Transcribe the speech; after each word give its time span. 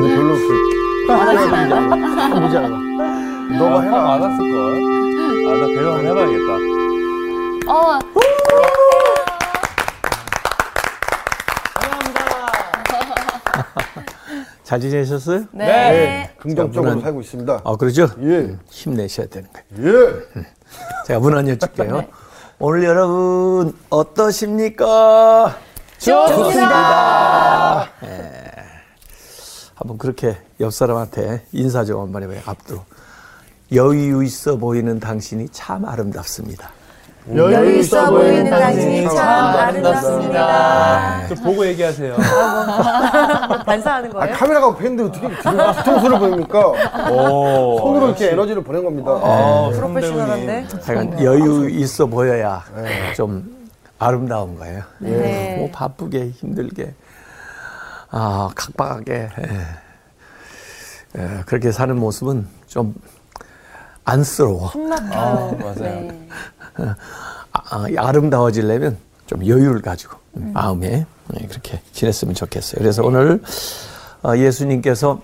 근데 0.00 0.14
별로 0.16 0.34
그 0.34 1.12
많았지만 1.12 2.40
보지 2.42 2.56
않아. 2.56 3.58
너가 3.58 3.82
해라. 3.82 4.02
많았을걸. 4.02 4.80
아, 5.46 5.56
나 5.60 5.66
배려 5.66 5.92
한번 5.94 6.06
해봐야겠다. 6.06 6.50
어, 7.70 7.98
잘 14.62 14.80
지내셨어요? 14.80 15.44
네. 15.52 15.66
네, 15.66 16.30
긍정적으로 16.38 16.92
저분은- 16.94 17.02
살고 17.02 17.20
있습니다. 17.22 17.60
아 17.64 17.76
그러죠? 17.76 18.08
예. 18.22 18.56
힘내셔야 18.70 19.26
되는 19.26 19.48
거예요. 19.52 19.92
예. 20.36 20.44
제가 21.06 21.18
문 21.20 21.32
열어줄게요. 21.32 22.04
오늘 22.60 22.84
여러분 22.84 23.76
어떠십니까? 23.88 25.56
좋습니다. 25.98 27.88
예. 28.04 28.39
한번 29.80 29.96
그렇게 29.96 30.36
옆 30.60 30.74
사람한테 30.74 31.42
인사 31.52 31.84
좀 31.86 32.02
한번 32.02 32.22
해봐요. 32.22 32.40
앞으로 32.44 32.84
여유 33.72 34.22
있어 34.22 34.58
보이는 34.58 35.00
당신이 35.00 35.48
참 35.52 35.86
아름답습니다. 35.86 36.70
여유 37.34 37.78
있어 37.78 38.10
보이는 38.10 38.50
당신이 38.50 39.04
참 39.08 39.18
아름답습니다. 39.56 41.28
좀 41.28 41.36
보고 41.44 41.66
얘기하세요. 41.66 42.14
반사하는 43.64 44.10
아, 44.10 44.12
거예요? 44.12 44.36
카메라가 44.36 44.76
팬데 44.76 45.04
어떻게 45.04 45.28
뒤통수를 45.28 46.18
보입니까? 46.18 46.68
오. 47.10 47.78
손으로 47.78 48.08
이렇게 48.08 48.32
에너지를 48.32 48.62
보낸 48.62 48.84
겁니다. 48.84 49.12
아, 49.12 49.70
프로페셔널한데? 49.72 50.66
하여간 50.82 51.24
여유 51.24 51.70
있어 51.70 52.04
보여야 52.04 52.62
좀 53.16 53.70
아름다운 53.98 54.58
거예요. 54.58 54.82
네. 54.98 55.56
뭐 55.58 55.70
바쁘게 55.72 56.30
힘들게 56.30 56.92
아 58.10 58.50
각박하게 58.54 59.12
예. 59.38 59.66
예, 61.18 61.42
그렇게 61.46 61.72
사는 61.72 61.96
모습은 61.96 62.46
좀 62.66 62.94
안쓰러워. 64.04 64.70
아, 65.12 65.52
맞아요. 65.58 65.74
네. 65.76 66.28
아, 67.52 67.86
아름다워지려면 67.96 68.96
좀 69.26 69.46
여유를 69.46 69.82
가지고 69.82 70.18
마음에 70.32 71.04
예, 71.40 71.46
그렇게 71.46 71.80
지냈으면 71.92 72.34
좋겠어요. 72.34 72.80
그래서 72.80 73.02
오늘 73.04 73.42
어, 74.22 74.36
예수님께서 74.36 75.20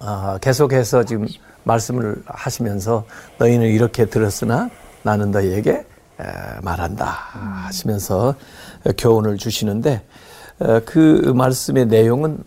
어, 0.00 0.38
계속해서 0.40 1.04
지금 1.04 1.26
말씀을 1.64 2.22
하시면서 2.26 3.04
너희는 3.38 3.66
이렇게 3.66 4.06
들었으나 4.06 4.70
나는 5.02 5.30
너희에게 5.30 5.70
에, 5.72 6.24
말한다 6.62 7.04
하시면서 7.66 8.34
교훈을 8.96 9.36
주시는데 9.36 9.96
어, 9.96 10.02
그 10.84 11.32
말씀의 11.34 11.86
내용은 11.86 12.38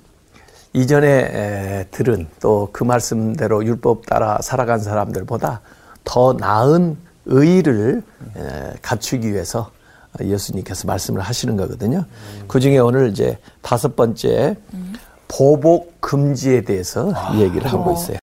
이전에 0.74 1.08
에, 1.08 1.86
들은 1.92 2.28
또 2.40 2.70
그 2.72 2.84
말씀대로 2.84 3.66
율법 3.66 4.06
따라 4.06 4.40
살아간 4.42 4.80
사람들보다 4.80 5.62
더 6.04 6.34
나은 6.34 6.98
의를 7.26 8.04
에, 8.38 8.74
갖추기 8.82 9.32
위해서 9.34 9.72
예수님께서 10.20 10.88
말씀을 10.88 11.22
하시는 11.22 11.56
거거든요. 11.58 12.06
그 12.48 12.60
중에 12.60 12.78
오늘 12.80 13.10
이제 13.10 13.38
다섯 13.62 13.96
번째 13.96 14.58
보복 15.28 16.02
금지에 16.02 16.62
대해서 16.62 17.14
얘기를 17.38 17.72
하고 17.72 17.94
있어요. 17.94 18.18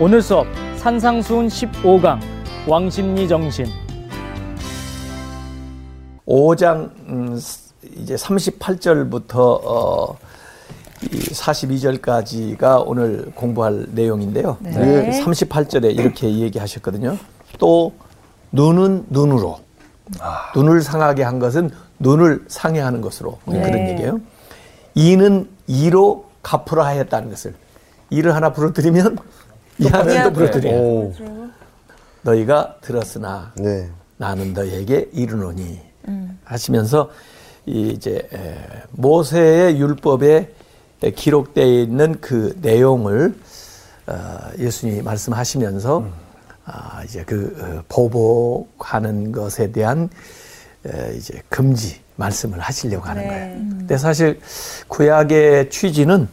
오늘 0.00 0.20
수업 0.20 0.46
산상수훈 0.78 1.46
15강 1.48 2.18
왕심리 2.66 3.28
정신 3.28 3.66
5장 6.26 6.90
음, 7.08 7.40
이제 7.96 8.16
38절부터 8.16 9.36
어, 9.36 10.18
이 11.02 11.18
42절까지가 11.18 12.82
오늘 12.86 13.30
공부할 13.34 13.86
내용인데요. 13.90 14.56
네. 14.60 15.22
38절에 15.22 15.96
이렇게 15.96 16.38
얘기하셨거든요. 16.40 17.16
또 17.58 17.92
눈은 18.52 19.06
눈으로 19.10 19.58
눈을 20.54 20.82
상하게 20.82 21.22
한 21.22 21.38
것은 21.38 21.70
눈을 21.98 22.44
상해하는 22.48 23.00
것으로 23.00 23.38
그런 23.44 23.88
얘기예요. 23.88 24.20
이는 24.94 25.48
이로 25.66 26.26
갚으라 26.42 26.86
하였다는 26.86 27.30
것을 27.30 27.54
이를 28.10 28.34
하나 28.34 28.52
부러뜨리면 28.52 29.18
이 29.78 29.86
하나를 29.86 30.22
또 30.24 30.32
부러뜨려. 30.32 30.70
오. 30.70 31.12
너희가 32.22 32.76
들었으나 32.80 33.52
네. 33.56 33.90
나는 34.16 34.54
너에게 34.54 35.10
이르노니 35.12 35.80
하시면서 36.44 37.10
이 37.66 37.88
이제 37.88 38.28
에, 38.32 38.56
모세의 38.92 39.78
율법에 39.78 40.52
에, 41.02 41.10
기록되어 41.10 41.66
있는 41.66 42.20
그 42.20 42.56
내용을 42.62 43.34
어, 44.06 44.38
예수님이 44.58 45.02
말씀하시면서 45.02 46.06
아, 46.64 47.02
이제 47.04 47.24
그 47.24 47.56
어, 47.60 47.82
보복하는 47.88 49.32
것에 49.32 49.72
대한 49.72 50.08
에, 50.86 51.16
이제 51.16 51.42
금지 51.48 52.00
말씀을 52.16 52.60
하시려고 52.60 53.04
하는 53.06 53.26
거예요. 53.26 53.56
근데 53.56 53.98
사실 53.98 54.40
구약의 54.88 55.70
취지는 55.70 56.28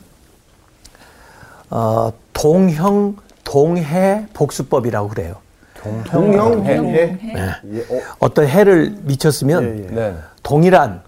어, 1.69 2.13
동형 2.33 3.17
동해 3.43 4.25
복수법이라고 4.33 5.09
그래요. 5.09 5.42
동형 6.05 6.65
해. 6.65 6.79
네. 6.79 7.19
예. 7.73 7.79
어, 7.81 8.01
어떤 8.19 8.47
해를 8.47 8.95
미쳤으면 9.01 9.63
예, 9.63 9.83
예. 9.83 9.87
네. 9.93 10.15
동일한 10.41 11.01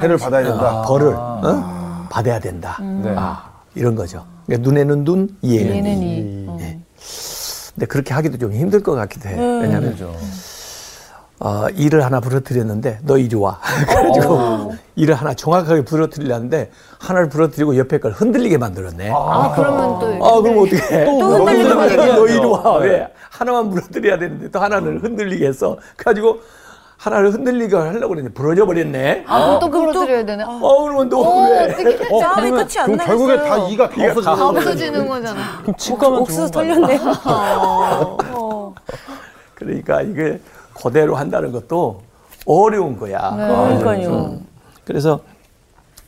해를 0.00 0.16
받아야 0.16 0.44
된다. 0.44 0.80
어, 0.80 0.82
벌을 0.86 1.14
어? 1.14 2.08
받아야 2.10 2.38
된다. 2.38 2.78
네. 2.80 3.14
아, 3.16 3.50
이런 3.74 3.94
거죠. 3.94 4.24
그러니까 4.46 4.68
눈에는 4.68 5.04
눈, 5.04 5.28
이에는 5.42 5.76
얘는 5.76 6.02
이. 6.02 6.16
이. 6.18 6.46
어. 6.48 6.58
근데 7.74 7.86
그렇게 7.86 8.12
하기도 8.12 8.38
좀 8.38 8.52
힘들 8.52 8.82
것 8.82 8.92
같기도 8.94 9.28
해. 9.28 9.34
왜냐하면 9.36 9.94
그렇죠. 9.96 10.14
어, 11.44 11.66
일을 11.74 12.04
하나 12.04 12.20
부러뜨렸는데 12.20 13.00
너 13.02 13.18
이리 13.18 13.34
와. 13.34 13.58
그래가지고 13.88 14.74
일을 14.94 15.16
하나 15.16 15.34
정확하게 15.34 15.84
부러뜨리려는데 15.84 16.70
하나를 17.00 17.28
부러뜨리고 17.28 17.76
옆에 17.76 17.98
걸 17.98 18.12
흔들리게 18.12 18.58
만들었네. 18.58 19.10
아, 19.10 19.14
아, 19.16 19.52
그러면 19.56 19.98
또. 19.98 20.42
그럼 20.42 20.58
어떻게 20.58 20.76
해? 20.76 21.04
또 21.04 21.18
흔들리는 21.20 21.74
거 21.74 21.80
아니에요? 21.82 22.14
너 22.14 22.26
이리 22.28 22.44
와. 22.46 22.78
네. 22.80 22.86
왜? 22.86 23.08
하나만 23.30 23.70
부러뜨려야 23.70 24.18
되는데 24.18 24.50
또 24.52 24.60
하나는 24.60 25.00
흔들리게 25.00 25.44
했어. 25.48 25.78
그래가지고 25.96 26.40
하나를 26.96 27.32
흔들리게 27.32 27.74
하려고 27.74 28.08
그랬는데 28.10 28.34
부러져 28.34 28.64
버렸네. 28.64 29.24
아, 29.26 29.44
그럼 29.44 29.58
또 29.58 29.70
그러드려야 29.70 30.24
되나? 30.24 30.44
어, 30.48 30.82
그러면 30.84 31.08
너 31.08 31.18
어, 31.18 31.50
왜? 31.50 31.64
어떻게 31.64 32.20
싸움이 32.20 32.50
끝이 32.50 32.78
안 32.78 32.84
그럼 32.86 32.96
나겠어요. 32.98 33.06
결국에 33.06 33.36
다 33.36 33.56
이가 33.68 33.88
다 33.88 33.94
이가 33.96 34.14
다 34.20 34.32
없어지는. 34.32 34.56
없어지는 34.58 35.08
거잖아. 35.08 35.40
그럼 35.62 35.76
치과만 35.76 36.20
옥수수 36.20 36.50
좋은 36.52 36.68
거 36.68 36.84
아니에요? 36.86 37.00
털렸네요. 37.00 37.18
어. 38.30 38.74
그러니까 39.56 40.02
이게 40.02 40.38
그대로 40.74 41.16
한다는 41.16 41.52
것도 41.52 42.02
어려운 42.46 42.98
거야. 42.98 43.30
그러니까요. 43.30 44.38
그래서 44.84 45.20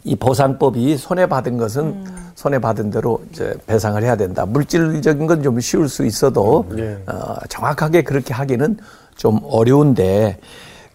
이 0.02 0.14
보상법이 0.16 0.96
손해 0.96 1.26
받은 1.26 1.56
것은 1.56 2.04
손해 2.34 2.58
받은 2.58 2.90
대로 2.90 3.22
이제 3.30 3.54
배상을 3.66 4.02
해야 4.02 4.16
된다. 4.16 4.44
물질적인 4.44 5.26
건 5.26 5.42
좀 5.42 5.60
쉬울 5.60 5.88
수 5.88 6.04
있어도 6.04 6.66
예. 6.76 6.98
어, 7.06 7.36
정확하게 7.48 8.02
그렇게 8.02 8.34
하기는 8.34 8.76
좀 9.16 9.40
어려운데 9.44 10.38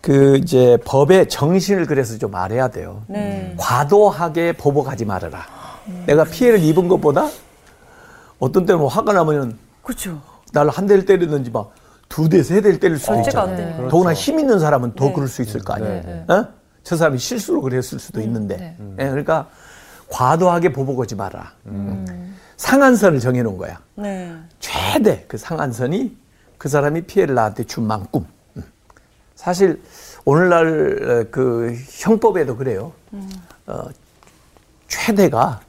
그 0.01 0.37
이제 0.37 0.77
법의 0.85 1.29
정신을 1.29 1.85
그래서 1.85 2.17
좀 2.17 2.35
알아야 2.35 2.67
돼요. 2.69 3.01
네. 3.07 3.53
과도하게 3.57 4.53
보복하지 4.53 5.05
말아라. 5.05 5.39
내가 6.05 6.23
피해를 6.23 6.59
입은 6.63 6.87
것보다 6.87 7.27
어떤 8.37 8.65
때는 8.65 8.79
뭐 8.79 8.87
화가 8.89 9.11
나면은 9.13 9.57
그렇죠. 9.81 10.21
나를 10.53 10.69
한 10.71 10.85
대를 10.87 11.05
때리든지 11.05 11.51
막 11.51 11.71
두 12.09 12.27
대, 12.27 12.41
세 12.43 12.59
대를 12.59 12.79
때릴 12.79 12.97
수도 12.97 13.19
있잖아요. 13.19 13.55
되니까. 13.55 13.87
더구나 13.87 14.13
힘 14.13 14.39
있는 14.39 14.59
사람은 14.59 14.95
더 14.95 15.05
네. 15.05 15.13
그럴 15.13 15.27
수 15.27 15.41
있을 15.43 15.61
거 15.61 15.73
아니에요. 15.73 16.01
네, 16.01 16.25
어? 16.33 16.47
저 16.83 16.97
사람이 16.97 17.19
실수로 17.19 17.61
그랬을 17.61 17.99
수도 17.99 18.19
있는데. 18.21 18.75
예, 18.99 19.09
그러니까 19.09 19.47
과도하게 20.09 20.73
보복하지 20.73 21.15
마라. 21.15 21.53
상한선을 22.57 23.19
정해놓은 23.19 23.57
거야. 23.57 23.79
네. 23.95 24.35
최대 24.59 25.23
그 25.27 25.37
상한선이 25.37 26.17
그 26.57 26.67
사람이 26.67 27.03
피해를 27.03 27.35
나한테 27.35 27.63
준 27.63 27.85
만큼. 27.85 28.25
음. 28.57 28.63
사실 29.35 29.79
오늘날 30.25 30.67
어, 31.03 31.25
그 31.31 31.73
형법에도 31.89 32.57
그래요. 32.57 32.91
어, 33.67 33.87
최대가 34.87 35.61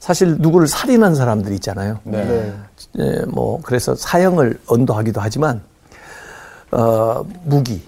사실 0.00 0.36
누구를 0.38 0.66
살인한 0.66 1.14
사람들 1.14 1.52
있잖아요. 1.52 2.00
네. 2.04 2.52
예, 2.98 3.24
뭐 3.28 3.60
그래서 3.62 3.94
사형을 3.94 4.58
언도하기도 4.66 5.20
하지만 5.20 5.60
어, 6.72 7.24
무기 7.44 7.82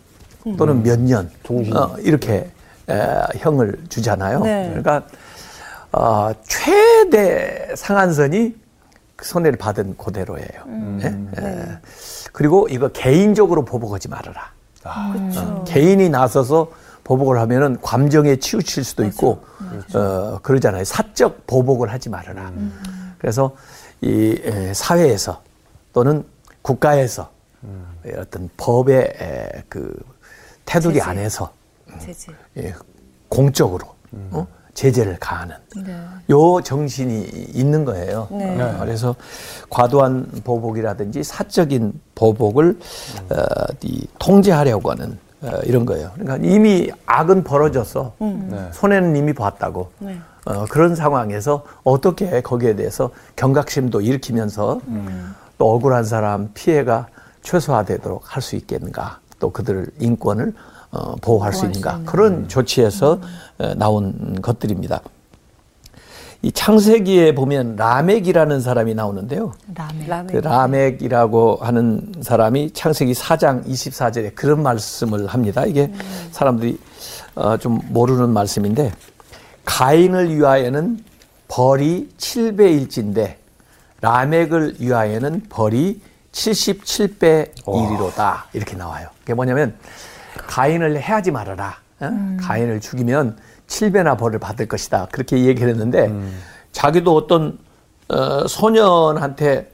또는 0.57 0.83
몇 0.83 0.99
년 1.01 1.31
어, 1.75 1.97
이렇게 1.99 2.51
에, 2.89 3.09
형을 3.39 3.79
주잖아요. 3.89 4.41
네. 4.41 4.67
그러니까 4.69 5.03
어, 5.93 6.31
최대 6.43 7.75
상한선이 7.77 8.55
그 9.17 9.25
손해를 9.27 9.57
받은 9.59 9.97
그대로예요. 9.97 10.99
예? 11.03 11.07
에, 11.43 11.79
그리고 12.33 12.67
이거 12.69 12.89
개인적으로 12.89 13.65
보복하지 13.65 14.09
말아라. 14.09 14.53
어, 14.85 15.65
개인이 15.67 16.09
나서서 16.11 16.71
보복을 17.05 17.39
하면은 17.41 17.79
감정에 17.81 18.37
치우칠 18.37 18.83
수도 18.85 19.05
있고 19.05 19.45
어 19.95 20.39
그러잖아요. 20.43 20.85
사적 20.85 21.47
보복을 21.47 21.91
하지 21.93 22.09
말아라. 22.11 22.51
그래서 23.19 23.53
이 24.01 24.39
에, 24.43 24.73
사회에서 24.75 25.41
또는 25.93 26.25
국가에서 26.63 27.31
어떤 28.19 28.49
법의 28.57 29.15
에, 29.21 29.63
그 29.69 29.95
테두리 30.65 30.95
제재. 30.95 31.07
안에서 31.07 31.53
제재. 32.01 32.33
예, 32.59 32.75
공적으로 33.29 33.87
어? 34.31 34.47
제재를 34.75 35.17
가하는 35.21 35.55
요 36.31 36.61
정신이 36.61 37.51
있는 37.55 37.85
거예요. 37.85 38.29
네. 38.33 38.61
어, 38.61 38.79
그래서 38.81 39.15
과도한 39.71 40.43
보복이라든지 40.43 41.23
사적인 41.23 42.01
보복을 42.15 42.79
어, 43.31 43.37
이 43.83 44.07
통제하려고 44.19 44.91
하는 44.91 45.19
어, 45.43 45.51
이런 45.65 45.85
거예요. 45.85 46.11
그러니까 46.15 46.49
이미 46.49 46.91
악은 47.07 47.45
벌어졌어. 47.45 48.15
네. 48.19 48.69
손해는 48.73 49.15
이미 49.15 49.33
봤다고. 49.33 49.91
네. 50.01 50.19
어, 50.47 50.65
그런 50.67 50.95
상황에서 50.97 51.65
어떻게 51.85 52.41
거기에 52.43 52.75
대해서 52.77 53.11
경각심도 53.37 54.01
일으키면서 54.01 54.81
또 55.57 55.75
억울한 55.75 56.05
사람 56.05 56.51
피해가 56.53 57.07
최소화되도록 57.45 58.25
할 58.25 58.43
수 58.43 58.57
있겠는가. 58.57 59.21
또 59.39 59.51
그들 59.51 59.87
인권을 60.01 60.53
어, 60.91 61.15
보호할 61.17 61.53
수 61.53 61.67
있는가. 61.67 62.01
그런 62.05 62.49
조치에서 62.49 63.21
어, 63.59 63.75
나온 63.75 64.41
것들입니다. 64.43 65.01
이 66.43 66.53
창세기에 66.53 67.35
보면 67.35 67.77
라멕이라는 67.77 68.61
사람이 68.61 68.95
나오는데요. 68.95 69.55
라멘. 69.75 70.27
그 70.27 70.37
라멕이라고 70.37 71.57
하는 71.61 72.13
사람이 72.21 72.73
창세기 72.73 73.13
4장 73.13 73.67
24절에 73.67 74.35
그런 74.35 74.63
말씀을 74.63 75.27
합니다. 75.27 75.65
이게 75.65 75.91
사람들이 76.33 76.79
어, 77.35 77.57
좀 77.57 77.81
모르는 77.89 78.31
말씀인데 78.31 78.93
가인을 79.65 80.37
위하여는 80.37 81.03
벌이 81.49 82.09
7배일진데 82.19 83.37
라멕을 84.03 84.77
위하여는 84.81 85.43
벌이 85.49 86.01
77배 86.35 87.51
일이로다 87.67 88.47
이렇게 88.53 88.77
나와요. 88.77 89.09
그게 89.21 89.35
뭐냐면 89.35 89.75
가인을 90.47 91.01
해하지 91.01 91.31
말아라. 91.31 91.77
어? 92.01 92.11
가인을 92.41 92.81
죽이면 92.81 93.39
7배나 93.69 94.19
벌을 94.19 94.39
받을 94.41 94.67
것이다. 94.67 95.09
그렇게 95.11 95.45
얘기를 95.45 95.71
했는데 95.71 96.13
자기도 96.73 97.15
어떤 97.15 97.59
어, 98.09 98.47
소년한테 98.47 99.71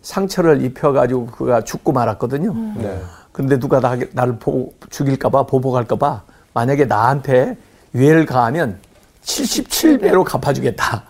상처를 0.00 0.62
입혀가지고 0.64 1.26
그가 1.26 1.62
죽고 1.64 1.92
말았거든요. 1.92 2.54
네. 2.80 3.02
근데 3.32 3.58
누가 3.58 3.80
나, 3.80 3.96
나를 4.12 4.38
보, 4.38 4.72
죽일까봐 4.88 5.44
보복할까봐 5.44 6.22
만약에 6.54 6.86
나한테 6.86 7.56
유해를 7.94 8.24
가하면 8.24 8.78
77배로 9.24 10.24
갚아주겠다. 10.24 11.02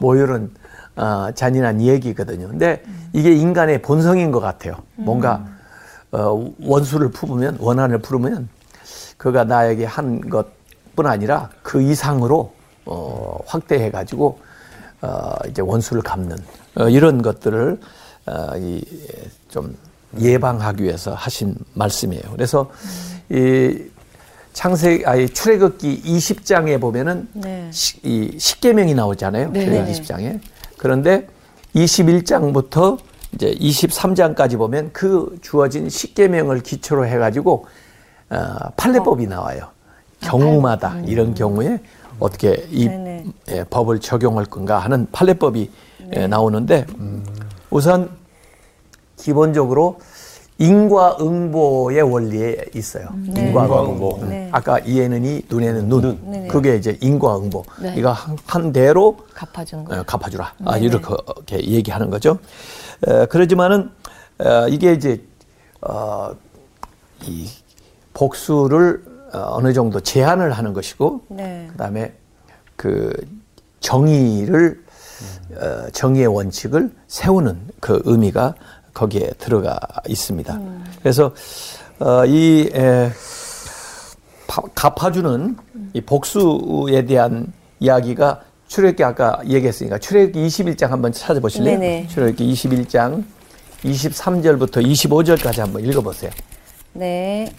뭐 0.00 0.16
이런 0.16 0.50
어, 0.98 1.30
잔인한 1.32 1.80
얘기거든요. 1.80 2.48
근데 2.48 2.82
이게 3.12 3.32
인간의 3.32 3.82
본성인 3.82 4.32
것 4.32 4.40
같아요. 4.40 4.74
뭔가 4.96 5.46
어, 6.10 6.52
원수를 6.60 7.10
품으면 7.12 7.56
원한을 7.60 7.98
풀으면 7.98 8.48
그가 9.16 9.44
나에게 9.44 9.84
한 9.84 10.28
것뿐 10.28 11.06
아니라 11.06 11.50
그 11.62 11.80
이상으로 11.80 12.52
어, 12.84 13.38
확대해 13.46 13.92
가지고 13.92 14.40
어, 15.00 15.34
이제 15.48 15.62
원수를 15.62 16.02
갚는 16.02 16.36
어, 16.76 16.88
이런 16.88 17.22
것들을 17.22 17.78
어, 18.26 18.56
이, 18.56 18.82
좀 19.48 19.76
예방하기 20.18 20.82
위해서 20.82 21.14
하신 21.14 21.54
말씀이에요. 21.74 22.24
그래서 22.32 22.70
이 23.30 23.84
창세 24.52 25.02
아니 25.04 25.28
출애굽기 25.28 26.02
20장에 26.02 26.80
보면은 26.80 27.28
네. 27.34 27.68
시, 27.70 28.00
이 28.02 28.36
십계명이 28.36 28.94
나오잖아요. 28.94 29.52
네. 29.52 29.64
출애굽기 29.64 30.00
20장에. 30.00 30.40
그런데 30.78 31.28
21장부터 31.74 32.98
이제 33.34 33.52
23장까지 33.52 34.56
보면 34.56 34.90
그 34.92 35.38
주어진 35.42 35.88
십계명을 35.88 36.60
기초로 36.60 37.06
해 37.06 37.18
가지고 37.18 37.66
어, 38.30 38.70
판례법이 38.76 39.26
나와요. 39.26 39.68
경우마다 40.20 40.98
이런 41.04 41.34
경우에 41.34 41.80
어떻게 42.18 42.66
이. 42.70 42.88
예, 43.50 43.64
법을 43.64 44.00
적용할 44.00 44.44
건가 44.46 44.78
하는 44.78 45.06
판례법이 45.12 45.70
예, 46.14 46.26
나오는데 46.26 46.86
우선 47.70 48.10
기본적으로 49.16 49.98
인과응보의 50.58 52.02
원리에 52.02 52.64
있어요. 52.74 53.08
인과응보. 53.26 54.18
음. 54.22 54.28
네. 54.28 54.48
아까 54.50 54.78
이에는 54.80 55.24
이, 55.24 55.42
눈에는 55.48 55.88
눈. 55.88 56.20
네네. 56.30 56.48
그게 56.48 56.76
이제 56.76 56.98
인과응보. 57.00 57.64
네. 57.80 57.94
이거 57.96 58.10
한, 58.10 58.36
한 58.44 58.72
대로 58.72 59.16
갚아주는 59.34 59.84
어, 59.84 59.88
거예요. 59.88 60.02
갚아주라. 60.04 60.54
아, 60.64 60.76
이렇게 60.78 61.58
얘기하는 61.60 62.10
거죠. 62.10 62.38
에, 63.06 63.26
그러지만은 63.26 63.90
어, 64.38 64.68
이게 64.68 64.92
이제 64.92 65.22
어, 65.80 66.30
이 67.22 67.48
복수를 68.14 69.04
어, 69.32 69.38
어느 69.52 69.72
정도 69.72 70.00
제한을 70.00 70.52
하는 70.52 70.72
것이고, 70.72 71.22
네. 71.28 71.68
그다음에 71.70 72.14
그 72.74 73.12
정의를 73.80 74.82
어, 75.56 75.90
정의의 75.92 76.26
원칙을 76.26 76.90
세우는 77.06 77.58
그 77.80 78.02
의미가 78.04 78.54
거기에 78.98 79.30
들어가 79.38 79.78
있습니다. 80.08 80.60
그래서 81.00 81.32
어, 82.00 82.24
이 82.26 82.68
에, 82.74 83.10
파- 84.48 84.62
갚아주는 84.74 85.56
이 85.94 86.00
복수에 86.00 87.04
대한 87.06 87.52
이야기가 87.78 88.42
출애굽기 88.66 89.04
아까 89.04 89.40
얘기했으니까 89.46 89.98
출애굽기 89.98 90.46
21장 90.46 90.88
한번 90.88 91.12
찾아보실래요? 91.12 91.78
네네. 91.78 92.06
출애굽기 92.08 92.52
21장 92.52 93.24
23절부터 93.84 94.84
25절까지 94.84 95.58
한번 95.60 95.84
읽어보세요. 95.84 96.30
네. 96.92 97.52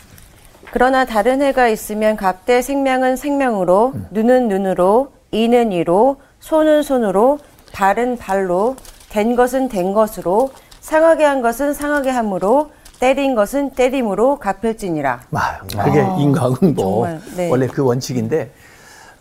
그러나 0.71 1.05
다른 1.05 1.41
해가 1.41 1.67
있으면 1.69 2.15
갑대 2.15 2.61
생명은 2.61 3.15
생명으로, 3.15 3.93
눈은 4.11 4.49
눈으로, 4.49 5.11
이는 5.31 5.71
이로, 5.71 6.17
손은 6.41 6.83
손으로, 6.83 7.39
발은 7.71 8.17
발로, 8.17 8.75
된 9.09 9.35
것은 9.35 9.69
된 9.69 9.93
것으로, 9.93 10.51
상하게 10.89 11.23
한 11.23 11.43
것은 11.43 11.75
상하게 11.75 12.09
함으로, 12.09 12.71
때린 12.99 13.35
것은 13.35 13.69
때림으로 13.71 14.39
갚을지니라. 14.39 15.21
아, 15.31 15.59
그게 15.83 15.99
인과응보 16.17 16.81
정말, 16.81 17.21
네. 17.37 17.49
원래 17.49 17.67
그 17.67 17.83
원칙인데 17.83 18.51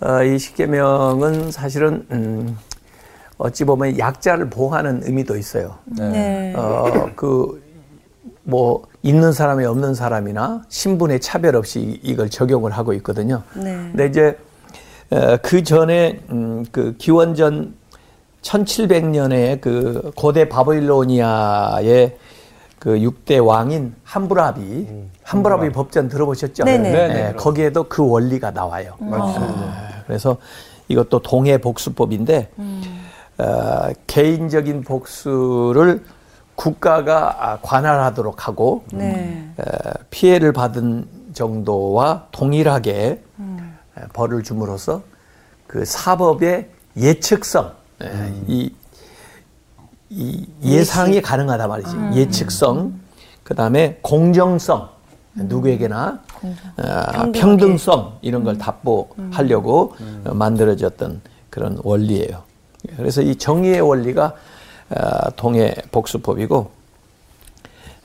어, 0.01 0.23
이 0.23 0.39
십계명은 0.39 1.51
사실은 1.51 2.07
음, 2.11 2.57
어찌 3.37 3.65
보면 3.65 3.99
약자를 3.99 4.49
보호하는 4.49 5.03
의미도 5.05 5.37
있어요. 5.37 5.77
네. 5.85 6.55
어, 6.57 7.11
그, 7.15 7.63
뭐, 8.45 8.83
있는 9.03 9.33
사람이 9.33 9.67
없는 9.67 9.95
사람이나 9.95 10.63
신분의 10.71 11.21
차별 11.21 11.55
없이 11.55 12.01
이걸 12.03 12.31
적용을 12.31 12.73
하고 12.73 12.95
있거든요. 12.95 13.43
네. 13.55 13.75
근데 13.75 14.07
이제, 14.07 14.39
어, 15.11 15.37
그 15.43 15.63
전에, 15.63 16.21
음, 16.31 16.65
그 16.73 16.95
기원전 16.97 17.75
1700년에 18.43 19.61
그 19.61 20.11
고대 20.15 20.49
바빌로니아의 20.49 22.17
그 22.79 22.91
6대 22.91 23.45
왕인 23.45 23.95
함부라비, 24.05 24.87
함부라비 25.25 25.71
법전 25.71 26.09
들어보셨죠? 26.09 26.65
네네. 26.65 26.91
네 26.91 27.09
네. 27.09 27.33
거기에도 27.35 27.85
그 27.85 28.09
원리가 28.09 28.53
나와요. 28.53 28.95
그래서 30.07 30.37
이것도 30.87 31.21
동해 31.21 31.59
복수법인데 31.59 32.51
어, 33.39 33.91
개인적인 34.07 34.83
복수를 34.83 36.05
국가가 36.55 37.37
아, 37.39 37.59
관할하도록 37.63 38.49
하고 38.49 38.85
네. 38.93 39.49
어, 39.59 39.91
피해를 40.11 40.53
받은 40.53 41.07
정도와 41.33 42.27
동일하게 42.33 42.95
에, 43.01 44.03
벌을 44.13 44.43
줌으로써 44.43 45.03
그 45.69 45.85
사법의 45.85 46.71
예측성, 46.97 47.73
에, 48.03 48.33
이, 48.47 48.73
이 50.11 50.47
예상이 50.63 51.21
가능하다 51.21 51.67
말이지. 51.67 51.91
예측성, 52.15 52.99
그 53.43 53.55
다음에 53.55 53.99
공정성, 54.03 54.89
누구에게나 55.35 56.21
어, 56.77 57.33
평등성 57.33 58.19
이런 58.23 58.45
걸 58.45 58.59
답보하려고 58.59 59.95
어, 60.25 60.35
만들어졌던 60.35 61.21
그런 61.51 61.79
원리예요. 61.83 62.43
그래서 62.97 63.23
이 63.23 63.37
정의의 63.37 63.81
원리가 63.81 64.35
어, 64.91 65.31
동해 65.37 65.75
복수법이고 65.91 66.71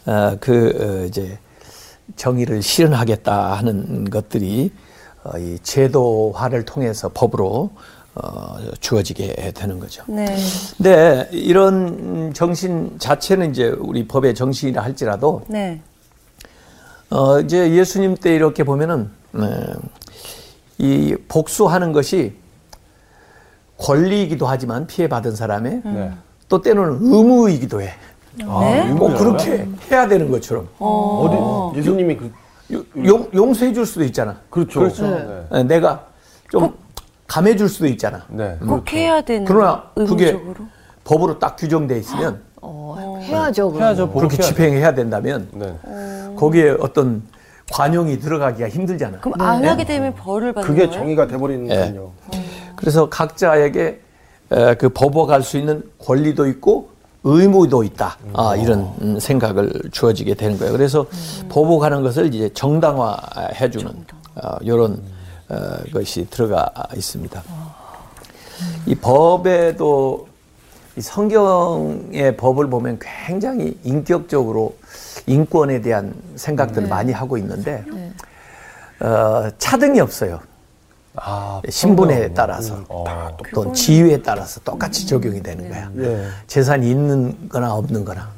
어, 0.06 0.38
그 0.40 1.02
어, 1.04 1.06
이제 1.06 1.38
정의를 2.16 2.62
실현하겠다 2.62 3.54
하는 3.54 4.10
것들이 4.10 4.72
어, 5.24 5.38
이 5.38 5.58
제도화를 5.60 6.66
통해서 6.66 7.10
법으로 7.14 7.72
어, 8.16 8.58
주어지게 8.80 9.54
되는 9.56 9.80
거죠. 9.80 10.04
네. 10.08 10.36
근데 10.78 11.28
이런 11.32 12.32
정신 12.34 12.98
자체는 13.00 13.52
이제 13.52 13.70
우리 13.80 14.08
법의 14.08 14.36
정신이라 14.36 14.84
할지라도 14.84 15.42
네. 15.48 15.82
어, 17.10 17.40
이제 17.40 17.72
예수님 17.72 18.16
때 18.18 18.36
이렇게 18.36 18.64
보면은 18.64 19.10
네, 19.32 19.48
이 20.78 21.16
복수하는 21.28 21.92
것이 21.92 22.36
권리이기도 23.78 24.46
하지만 24.46 24.86
피해받은 24.86 25.36
사람의 25.36 25.82
네. 25.84 26.12
또 26.50 26.62
때로는 26.62 27.00
의무이기도 27.02 27.82
해. 27.82 27.94
네? 28.36 28.94
꼭 28.98 29.16
그렇게 29.16 29.68
해야 29.92 30.08
되는 30.08 30.30
것처럼 30.32 30.68
어 30.80 31.72
디 31.74 31.80
예수님이 31.80 32.18
그 32.18 32.32
용, 33.06 33.28
용서해 33.34 33.74
줄 33.74 33.86
수도 33.86 34.04
있잖아. 34.04 34.38
그렇죠. 34.50 34.80
그렇죠. 34.80 35.08
네. 35.08 35.48
예, 35.56 35.64
내가 35.64 36.06
좀 36.52 36.74
감해 37.34 37.56
줄 37.56 37.68
수도 37.68 37.88
있잖아. 37.88 38.22
네. 38.30 38.56
꼭 38.60 38.94
해야 38.94 39.20
되는 39.20 39.44
그러나 39.44 39.86
그게 39.96 40.28
의무적으로. 40.28 40.66
법으로 41.04 41.40
딱 41.40 41.56
규정돼 41.56 41.98
있으면 41.98 42.42
어, 42.62 43.20
해야죠. 43.24 43.72
그럼. 43.72 43.82
해야죠. 43.82 44.12
그렇게. 44.12 44.38
집행해야 44.38 44.94
된다면 44.94 45.48
네. 45.52 45.74
거기에 46.36 46.76
어떤 46.80 47.24
관용이 47.72 48.20
들어가기가 48.20 48.70
힘들잖아. 48.70 49.20
그럼 49.20 49.42
안 49.42 49.66
하게 49.66 49.84
되면 49.84 50.14
벌을 50.14 50.54
받는 50.54 50.68
그게 50.68 50.86
거예요? 50.86 51.00
정의가 51.00 51.26
돼버리는군요. 51.26 52.12
그래서 52.76 53.10
각자에게 53.10 54.00
에, 54.52 54.76
그 54.76 54.90
법어갈 54.90 55.42
수 55.42 55.58
있는 55.58 55.82
권리도 55.98 56.46
있고 56.50 56.90
의무도 57.24 57.84
있다. 57.84 58.16
아, 58.34 58.56
이런 58.56 58.94
음, 59.02 59.18
생각을 59.20 59.72
주어지게 59.92 60.36
되는 60.36 60.60
거예요. 60.60 60.72
그래서 60.72 61.08
보복하는 61.50 62.04
것을 62.04 62.32
이제 62.32 62.50
정당화해주는 62.54 63.92
어, 64.36 64.58
이런 64.62 64.92
어, 64.94 65.23
것이 65.92 66.28
들어가 66.30 66.70
있습니다. 66.96 67.44
이 68.86 68.96
법에도 68.96 70.28
이 70.96 71.02
성경의 71.02 72.38
법을 72.38 72.70
보면 72.70 73.00
굉장히 73.02 73.78
인격적으로 73.84 74.76
인권에 75.26 75.82
대한 75.82 76.14
생각들을 76.36 76.88
많이 76.88 77.12
하고 77.12 77.38
있는데 77.38 77.84
어, 79.00 79.50
차등이 79.58 80.00
없어요. 80.00 80.40
아, 81.16 81.62
신분에. 81.70 82.34
따라서 82.34 82.84
어. 82.90 83.38
또 83.54 83.72
지위에 83.72 84.22
따라서 84.24 84.60
똑같이 84.62 85.06
적용이 85.06 85.44
되는 85.44 85.70
거야. 85.70 85.92
예. 85.98 86.28
재산이 86.48 86.90
있는 86.90 87.50
거나 87.50 87.74
없는 87.76 88.04
거나. 88.04 88.30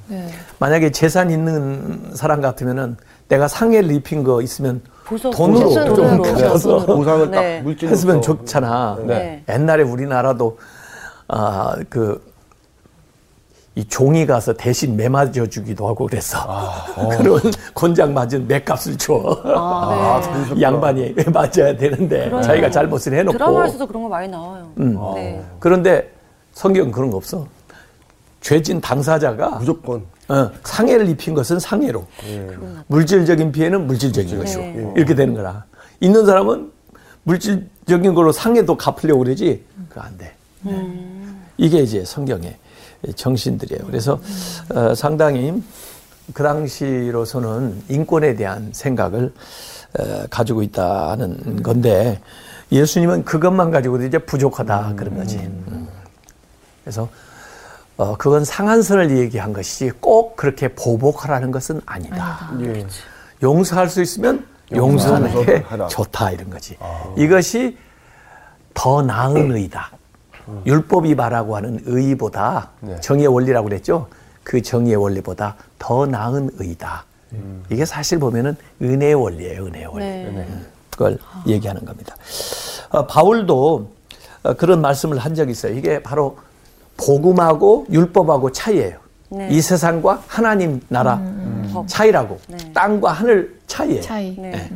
만약에 0.59 0.91
재산 0.91 1.31
있는 1.31 2.11
사람 2.15 2.41
같으면은 2.41 2.97
내가 3.29 3.47
상해를 3.47 3.91
입힌 3.91 4.23
거 4.23 4.41
있으면 4.41 4.81
보석, 5.05 5.35
돈으로 5.35 5.69
좀 5.71 5.95
돈으로. 5.95 6.23
갚아서 6.23 6.85
보상을 6.85 7.29
네. 7.31 7.57
딱 7.59 7.63
물질로 7.63 7.91
했으면 7.91 8.21
좋잖아. 8.21 8.97
네. 9.05 9.43
옛날에 9.47 9.83
우리나라도 9.83 10.57
아, 11.27 11.75
그, 11.89 12.21
이 13.75 13.85
종이 13.85 14.25
가서 14.25 14.53
대신 14.53 14.95
매 14.95 15.07
맞아 15.09 15.45
주기도 15.47 15.87
하고 15.87 16.07
그랬어. 16.07 16.37
그런 17.17 17.39
곤장 17.73 18.13
맞은 18.13 18.47
맥값을 18.47 18.97
줘. 18.97 19.41
아, 19.43 20.21
네. 20.49 20.55
이 20.55 20.61
양반이 20.61 21.13
맞아야 21.31 21.75
되는데 21.75 22.29
자기가 22.41 22.71
잘못을 22.71 23.13
해놓고. 23.13 23.37
드라마에서도 23.37 23.85
그런 23.85 24.03
거 24.03 24.09
많이 24.09 24.27
나와요. 24.27 24.71
음. 24.79 24.97
네. 25.15 25.43
그런데 25.59 26.09
성경은 26.53 26.91
그런 26.91 27.11
거 27.11 27.17
없어. 27.17 27.45
죄진 28.41 28.79
당사자가 28.79 29.49
무조건 29.57 30.03
어, 30.27 30.51
상해를 30.63 31.09
입힌 31.09 31.33
것은 31.33 31.59
상해로, 31.59 32.05
물질적인 32.87 33.51
피해는 33.51 33.87
물질적인 33.87 34.39
것이고 34.39 34.61
네. 34.61 34.93
이렇게 34.95 35.15
되는 35.15 35.33
거라. 35.33 35.65
있는 35.99 36.25
사람은 36.25 36.71
물질적인 37.23 38.13
걸로 38.13 38.31
상해도 38.31 38.75
갚으려고 38.77 39.23
그러지, 39.23 39.63
그거 39.89 40.01
안 40.01 40.17
돼. 40.17 40.33
이게 41.57 41.79
이제 41.79 42.03
성경의 42.03 42.55
정신들이에요. 43.15 43.85
그래서 43.85 44.19
어, 44.73 44.95
상당히 44.95 45.61
그 46.33 46.43
당시로서는 46.43 47.83
인권에 47.89 48.35
대한 48.35 48.69
생각을 48.73 49.31
어, 49.99 50.25
가지고 50.29 50.63
있다는 50.63 51.61
건데 51.61 52.19
예수님은 52.71 53.25
그것만 53.25 53.69
가지고도 53.71 54.05
이제 54.05 54.17
부족하다 54.17 54.93
그런 54.95 55.15
거지. 55.15 55.37
음. 55.37 55.87
그래서 56.83 57.07
어, 57.97 58.15
그건 58.17 58.43
상한선을 58.43 59.17
얘기한 59.17 59.53
것이지 59.53 59.91
꼭 59.99 60.35
그렇게 60.35 60.67
보복하라는 60.69 61.51
것은 61.51 61.81
아니다. 61.85 62.51
예. 62.61 62.85
용서할 63.41 63.89
수 63.89 64.01
있으면 64.01 64.45
용서하는 64.73 65.45
게 65.45 65.53
용서하라. 65.57 65.87
좋다 65.87 66.31
이런 66.31 66.49
거지. 66.49 66.77
이것이 67.17 67.77
더 68.73 69.01
나은 69.01 69.51
의다. 69.55 69.91
율법이 70.65 71.15
말하고 71.15 71.55
하는 71.55 71.79
의보다 71.85 72.69
네. 72.81 72.99
정의의 72.99 73.27
원리라고 73.27 73.67
그랬죠. 73.67 74.07
그 74.43 74.61
정의의 74.61 74.95
원리보다 74.97 75.55
더 75.79 76.05
나은 76.05 76.51
의다. 76.59 77.05
이게 77.69 77.85
사실 77.85 78.19
보면은 78.19 78.55
은혜의 78.81 79.15
원리예요. 79.15 79.65
은혜의 79.65 79.85
원리. 79.87 80.05
네. 80.05 80.47
그걸 80.91 81.17
얘기하는 81.47 81.83
겁니다. 81.83 82.15
어, 82.89 83.05
바울도 83.07 83.91
어, 84.43 84.53
그런 84.53 84.81
말씀을 84.81 85.17
한 85.17 85.33
적이 85.35 85.51
있어요. 85.51 85.73
이게 85.73 86.01
바로 86.01 86.37
복음하고 86.97 87.85
율법하고 87.91 88.51
차이예요. 88.51 88.97
네. 89.29 89.49
이 89.51 89.61
세상과 89.61 90.23
하나님 90.27 90.79
나라 90.87 91.19
차이라고 91.87 92.39
땅과 92.73 93.11
하늘 93.11 93.59
차이예요. 93.67 94.01
차이. 94.01 94.35
네. 94.37 94.69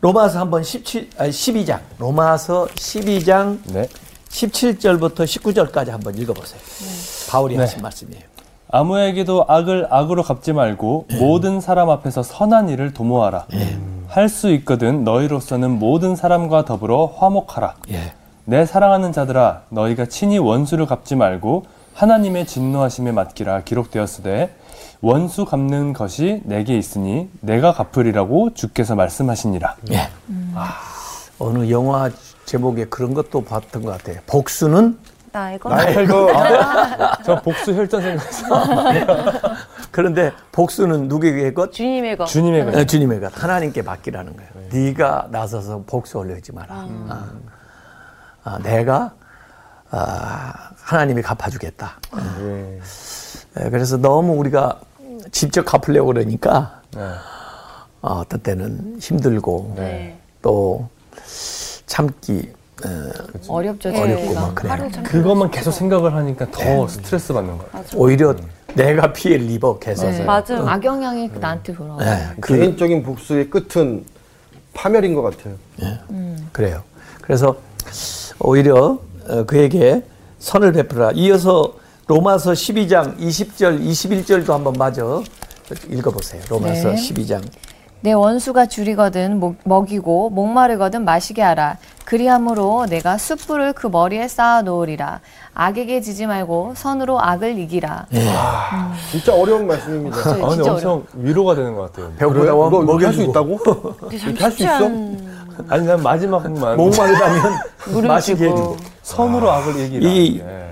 로마서 0.00 0.40
한번 0.40 0.62
17, 0.62 1.10
아니 1.16 1.30
12장 1.30 1.78
로마서 1.98 2.66
12장 2.74 3.58
네. 3.72 3.88
17절부터 4.28 5.24
19절까지 5.24 5.90
한번 5.90 6.16
읽어보세요. 6.18 6.60
바울이 7.30 7.54
네. 7.54 7.60
하신 7.60 7.80
말씀이에요. 7.80 8.22
아무에게도 8.70 9.44
악을 9.48 9.86
악으로 9.90 10.22
갚지 10.24 10.52
말고 10.52 11.06
모든 11.20 11.60
사람 11.60 11.88
앞에서 11.90 12.22
선한 12.22 12.68
일을 12.70 12.92
도모하라. 12.92 13.46
할 14.08 14.28
수 14.28 14.50
있거든 14.52 15.02
너희로서는 15.04 15.70
모든 15.70 16.14
사람과 16.16 16.64
더불어 16.64 17.06
화목하라. 17.16 17.74
예. 18.48 18.50
내 18.50 18.66
사랑하는 18.66 19.12
자들아 19.12 19.62
너희가 19.70 20.06
친히 20.06 20.38
원수를 20.38 20.86
갚지 20.86 21.16
말고 21.16 21.64
하나님의 21.94 22.46
진노하심에 22.46 23.12
맡기라 23.12 23.62
기록되었으되 23.62 24.54
원수 25.00 25.44
갚는 25.44 25.92
것이 25.92 26.40
내게 26.44 26.76
있으니 26.76 27.28
내가 27.40 27.72
갚으리라고 27.72 28.54
주께서 28.54 28.94
말씀하시니라. 28.94 29.76
예. 29.92 30.08
어느 31.38 31.70
영화 31.70 32.10
제목에 32.46 32.86
그런 32.86 33.14
것도 33.14 33.44
봤던 33.44 33.82
것 33.82 33.90
같아요. 33.98 34.18
복수는 34.26 34.98
나 35.32 35.52
이거 35.52 35.68
나의 35.68 36.06
거저 36.06 37.42
복수 37.42 37.74
혈전 37.74 38.02
생각해서 38.02 38.46
그런데 39.90 40.30
복수는 40.52 41.08
누구에게 41.08 41.52
것? 41.52 41.72
주님의 41.72 42.16
거. 42.16 42.24
주님의 42.24 42.64
것. 42.66 42.74
어, 42.76 42.84
주님의 42.84 43.20
것 43.20 43.42
하나님께 43.42 43.82
맡기라는 43.82 44.36
거예요. 44.36 44.50
네가 44.70 45.28
나서서 45.30 45.82
복수를 45.86 46.36
하지 46.36 46.52
마라. 46.52 46.68
아. 46.74 46.86
아, 47.08 47.32
내가 48.62 49.14
아, 49.90 50.70
하나님이 50.82 51.22
갚아주겠다. 51.22 51.92
예. 52.40 52.80
예, 53.60 53.70
그래서 53.70 53.96
너무 53.96 54.32
우리가 54.34 54.80
직접 55.30 55.64
갚으려고 55.64 56.08
그러니까 56.08 56.82
네. 56.94 57.00
어, 58.02 58.20
어떤 58.20 58.40
때는 58.40 58.98
힘들고 59.00 59.74
네. 59.76 60.18
또 60.42 60.88
참기 61.86 62.52
어, 62.84 63.54
어렵죠. 63.54 63.88
어렵고. 63.90 64.34
막 64.34 64.54
그래요. 64.54 64.90
그것만 65.04 65.50
계속 65.50 65.70
생각을 65.70 66.14
하니까 66.14 66.50
더 66.50 66.88
스트레스 66.88 67.32
받는 67.32 67.56
거예요. 67.56 67.84
오히려 67.94 68.34
내가 68.74 69.12
피해를 69.12 69.48
입어 69.48 69.78
계속. 69.78 70.10
네. 70.10 70.24
맞아. 70.24 70.56
악영향이 70.56 71.30
나한테 71.40 71.72
돌아와. 71.72 72.04
네, 72.04 72.30
그, 72.40 72.56
개인적인 72.58 73.04
복수의 73.04 73.48
끝은 73.48 74.04
파멸인 74.74 75.14
것 75.14 75.22
같아요. 75.22 75.54
그래요. 76.52 76.82
그래서 77.22 77.56
오히려 78.54 78.98
어, 79.28 79.44
그에게 79.46 80.02
선을 80.38 80.72
베풀라. 80.72 81.12
이어서 81.14 81.72
로마서 82.06 82.52
12장 82.52 83.18
20절, 83.18 83.82
21절도 83.82 84.50
한번 84.52 84.74
마저 84.78 85.22
읽어보세요. 85.88 86.42
로마서 86.50 86.90
네. 86.90 86.94
12장. 86.96 87.42
내 88.02 88.12
원수가 88.12 88.66
줄이거든 88.66 89.40
목- 89.40 89.56
먹이고 89.64 90.28
목마르거든 90.28 91.06
마시게 91.06 91.40
하라. 91.40 91.78
그리함으로 92.04 92.84
내가 92.84 93.16
숯불을 93.16 93.72
그 93.72 93.86
머리에 93.86 94.28
쌓아 94.28 94.60
놓으리라. 94.60 95.20
악에게 95.54 96.02
지지 96.02 96.26
말고 96.26 96.74
선으로 96.76 97.18
악을 97.18 97.58
이기라. 97.60 98.04
진짜 99.10 99.34
어려운 99.34 99.66
말씀입니다. 99.66 100.18
아, 100.18 100.22
근데 100.34 100.54
진짜 100.56 100.72
엄청 100.72 101.06
위로가 101.14 101.54
되는 101.54 101.74
것 101.74 101.90
같아요. 101.92 102.12
배고프다 102.18 102.52
이렇게 102.52 103.04
할수 103.06 103.22
있다고? 103.22 103.56
근데 104.00 104.18
참 104.18 104.28
이렇게 104.30 104.42
할 104.44 104.52
수 104.52 104.62
있어? 104.64 104.78
않- 105.58 105.66
아니 105.68 105.86
난 105.86 106.02
마지막만 106.02 106.76
목마르다면 106.76 108.06
마시게. 108.06 108.44
해주고 108.46 108.76
선으로 109.02 109.50
악을 109.50 109.78
이기라. 109.78 110.08
이- 110.08 110.40
예. 110.40 110.70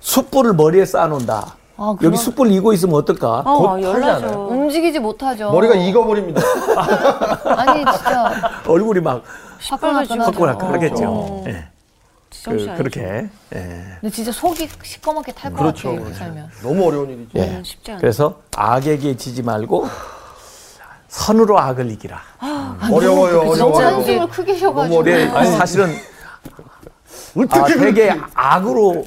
숯불을 0.00 0.54
머리에 0.54 0.84
쌓아놓는다. 0.84 1.54
아, 1.80 1.94
여기 2.02 2.16
숯불 2.16 2.50
이고 2.52 2.72
있으면 2.72 2.96
어떨까? 2.96 3.40
어, 3.46 3.58
곧 3.58 3.68
하지 3.68 3.82
열나죠. 3.84 4.26
않아요? 4.26 4.46
움직이지 4.48 4.98
못하죠. 4.98 5.50
머리가 5.52 5.74
익어버립니다. 5.74 6.40
아니 7.56 7.84
진짜 7.84 8.32
얼굴이 8.66 9.00
막. 9.00 9.22
화끈화끈하겠죠. 9.68 11.04
어. 11.06 11.44
예. 11.48 11.64
그. 12.44 12.74
그렇게. 12.76 13.28
예. 13.54 13.84
근데 14.00 14.10
진짜 14.14 14.30
속이 14.32 14.68
시꺼멓게 14.82 15.32
탈것 15.32 15.58
그렇죠. 15.58 15.94
같아요. 15.96 16.14
살면. 16.14 16.48
너무 16.62 16.86
어려운 16.86 17.10
일이죠. 17.10 17.30
예. 17.36 17.42
음, 17.42 17.62
쉽지 17.64 17.90
않아요. 17.92 18.00
그래서 18.00 18.34
악에게 18.56 19.16
지지 19.16 19.42
말고 19.42 19.86
선으로 21.08 21.58
악을 21.58 21.90
이기라. 21.90 22.20
어려워요, 22.92 23.42
너무 23.42 23.52
어려워요. 23.76 23.96
한숨을 23.96 24.28
크게 24.28 24.54
쉬어가지고. 24.56 25.02
네, 25.02 25.28
사실은 25.56 25.88
아, 27.50 27.64
되게 27.66 28.14
악으로 28.34 29.04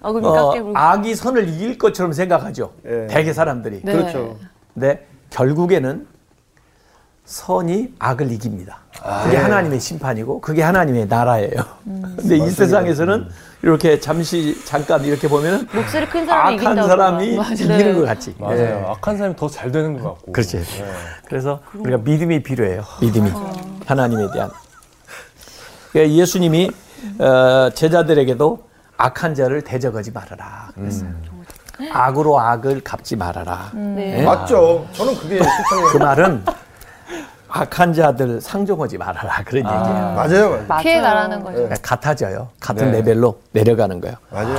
아, 0.00 0.12
그럼 0.12 0.24
어, 0.24 0.32
깎게 0.52 0.72
악이 0.74 1.14
선을 1.14 1.48
이길 1.48 1.78
것처럼 1.78 2.12
생각하죠. 2.12 2.72
예. 2.86 3.06
대개 3.08 3.32
사람들이. 3.32 3.80
네. 3.82 3.92
그렇죠. 3.92 4.36
근데 4.74 5.06
결국에는 5.30 6.06
선이 7.24 7.94
악을 7.98 8.32
이깁니다. 8.32 8.78
그게 9.24 9.36
하나님의 9.36 9.80
심판이고 9.80 10.40
그게 10.40 10.62
하나님의 10.62 11.06
나라예요. 11.06 11.62
근데 11.84 12.36
이 12.36 12.50
세상에서는 12.50 13.28
이렇게 13.62 13.98
잠시 13.98 14.56
잠깐 14.64 15.04
이렇게 15.04 15.28
보면은 15.28 15.66
목소리 15.72 16.06
큰 16.06 16.24
사람이 16.26 16.54
악한 16.56 16.72
이긴다고. 16.72 16.88
사람이 16.88 17.36
맞아요. 17.36 17.52
이기는 17.54 17.78
네. 17.78 17.92
것 17.94 18.02
같이. 18.06 18.34
맞아요. 18.38 18.58
예. 18.58 18.84
악한 18.86 19.16
사람이 19.16 19.36
더 19.36 19.48
잘 19.48 19.72
되는 19.72 19.98
것 20.00 20.14
같고. 20.14 20.32
그렇지. 20.32 20.58
네. 20.58 20.84
그래서 21.26 21.60
우리가 21.74 21.98
믿음이 21.98 22.42
필요해요. 22.42 22.84
믿음이 23.00 23.30
하나님에 23.86 24.28
대한. 24.32 24.50
그러니까 25.92 26.14
예수님이 26.14 26.70
어, 27.18 27.70
제자들에게도 27.74 28.68
악한 28.96 29.34
자를 29.34 29.62
대적하지 29.62 30.12
말아라. 30.12 30.70
그랬어요. 30.74 31.10
악으로 31.92 32.38
악을 32.40 32.80
갚지 32.82 33.16
말아라. 33.16 33.70
네. 33.74 34.22
맞죠. 34.22 34.86
저는 34.92 35.14
그게 35.16 35.40
그 35.92 35.96
말은 35.98 36.44
악한 37.58 37.92
자들 37.92 38.40
상종하지 38.40 38.98
말아라 38.98 39.42
그런 39.44 39.64
얘기예요. 39.64 40.12
맞아요, 40.14 40.64
맞아요. 40.68 40.82
피해 40.82 41.00
가라는 41.00 41.40
거죠. 41.42 41.54
그러니까 41.56 41.76
같아져요. 41.82 42.48
같은 42.60 42.90
네. 42.90 42.98
레벨로 42.98 43.38
내려가는 43.52 44.00
거예요. 44.00 44.16
맞아요. 44.30 44.56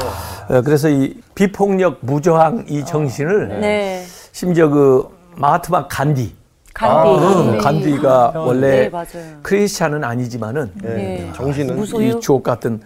어, 0.50 0.62
그래서 0.62 0.89
이 0.89 1.15
비폭력 1.36 2.00
무저항 2.01 2.65
이 2.68 2.84
정신을 2.84 3.60
네. 3.62 4.06
심지어 4.32 4.70
그 4.70 5.08
마하트마 5.36 5.88
간디, 5.88 6.36
간디. 6.74 7.10
어, 7.10 7.51
네. 7.51 7.58
간디가 7.58 8.34
원래 8.36 8.70
네, 8.70 8.89
맞아요. 8.89 9.06
크리스찬은 9.44 10.03
아니지만은 10.03 10.72
네. 10.75 10.89
네. 10.89 11.32
정신은 11.36 11.75
무소유? 11.77 12.18
이 12.18 12.20
주옥 12.20 12.44
같은 12.44 12.82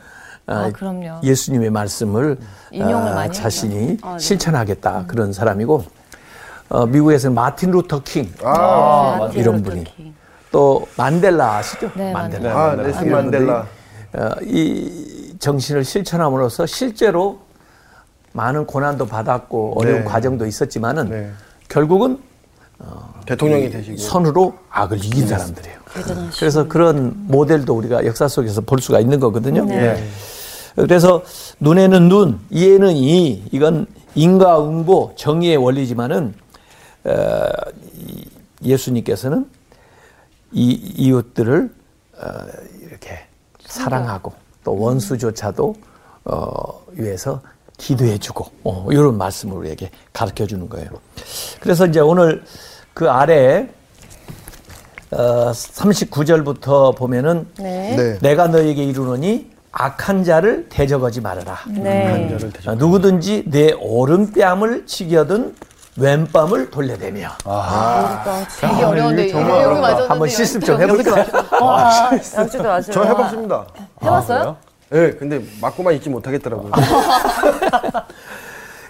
어, 0.46 0.54
아, 0.54 0.72
그럼요. 0.72 1.22
예수님의 1.24 1.70
말씀을 1.70 2.38
인용을 2.72 3.12
어, 3.12 3.16
많이 3.16 3.32
자신이 3.32 3.98
아, 4.02 4.14
네. 4.14 4.20
실천하겠다 4.20 5.06
그런 5.08 5.32
사람이고 5.34 5.86
어, 6.70 6.86
미국에서는 6.86 7.36
마틴 7.36 7.72
루터 7.72 8.02
킹 8.04 8.32
아, 8.44 9.18
마틴 9.20 9.40
이런 9.40 9.56
루터 9.58 9.70
분이. 9.70 9.84
킹. 9.84 10.14
또 10.52 10.88
만델라 10.98 11.58
아시죠? 11.58 11.90
네, 11.96 12.12
만델라. 12.14 12.56
아, 12.72 12.76
넬슨 12.76 13.12
만델라. 13.12 13.68
어, 14.14 14.30
이 14.44 15.34
정신을 15.40 15.84
실천함으로써 15.84 16.66
실제로 16.66 17.40
많은 18.34 18.66
고난도 18.66 19.06
받았고 19.08 19.80
어려운 19.80 20.00
네. 20.00 20.04
과정도 20.06 20.46
있었지만은 20.46 21.10
네. 21.10 21.32
결국은 21.70 22.20
대통령이 23.26 23.70
되시고. 23.70 23.98
선으로 23.98 24.54
악을 24.70 24.98
이긴 24.98 25.28
사람들이에요. 25.28 25.78
대단하시죠. 25.94 26.40
그래서 26.40 26.68
그런 26.68 27.14
모델도 27.28 27.74
우리가 27.74 28.06
역사 28.06 28.28
속에서 28.28 28.62
볼 28.62 28.82
수가 28.82 29.00
있는 29.00 29.20
거거든요. 29.20 29.64
네. 29.66 30.04
그래서 30.76 31.24
눈에는 31.60 32.10
눈, 32.10 32.40
이에는 32.50 32.92
이, 32.96 33.44
이건 33.52 33.86
인과응보, 34.16 35.14
정의의 35.16 35.58
원리지만은 35.58 36.34
어, 36.34 36.34
이 36.34 36.43
예수님께서는 38.64 39.50
이 40.52 40.72
이웃들을 40.98 41.70
어, 42.18 42.28
이렇게 42.82 43.20
사랑하고 43.66 44.34
또 44.64 44.78
원수조차도 44.78 45.76
어, 46.26 46.86
위해서 46.92 47.42
기도해주고 47.78 48.46
어, 48.64 48.88
이런 48.92 49.18
말씀을 49.18 49.58
우리에게 49.58 49.90
가르쳐 50.14 50.46
주는 50.46 50.70
거예요. 50.70 50.90
그래서 51.60 51.86
이제 51.88 52.00
오늘 52.00 52.44
그 52.94 53.10
아래 53.10 53.68
어, 55.12 55.52
39절부터 55.52 56.96
보면은 56.96 57.48
네. 57.58 57.96
네. 57.96 58.20
내가 58.20 58.48
너에게 58.48 58.84
이르노니 58.84 59.52
악한 59.72 60.24
자를 60.24 60.68
대적하지 60.70 61.22
말아라. 61.22 61.60
네. 61.68 62.38
누구든지 62.78 63.46
내 63.48 63.72
오른뺨을 63.74 64.86
치겨든 64.86 65.56
왼뺨을 65.98 66.72
돌려대며 66.72 67.30
되게 68.60 68.84
어려운데 68.84 69.32
여기 69.32 69.80
맞았는데 69.80 70.08
한번 70.08 70.28
실습 70.30 70.66
좀 70.66 70.82
해볼까요? 70.82 71.26
와, 71.62 72.12
양쪽도 72.36 72.72
아세요. 72.72 72.94
저 72.94 73.04
해봤습니다. 73.04 73.66
해봤어요? 74.04 74.58
예, 74.94 75.12
근데 75.12 75.42
맞고만 75.62 75.94
있지 75.96 76.10
못하겠더라고요. 76.10 76.72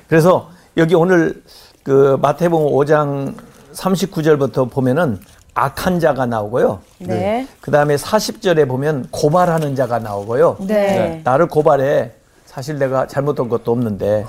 그래서 0.07 0.49
여기 0.77 0.95
오늘 0.95 1.43
그 1.83 2.17
마태복음 2.21 2.71
5장 2.73 3.35
39절부터 3.73 4.71
보면은 4.71 5.19
악한 5.55 5.99
자가 5.99 6.25
나오고요. 6.25 6.79
네. 6.99 7.47
그 7.61 7.69
다음에 7.69 7.95
40절에 7.95 8.67
보면 8.67 9.07
고발하는 9.11 9.75
자가 9.75 9.99
나오고요. 9.99 10.57
네. 10.61 11.21
나를 11.23 11.47
고발해. 11.47 12.11
사실 12.45 12.79
내가 12.79 13.05
잘못한 13.07 13.49
것도 13.49 13.71
없는데. 13.71 14.25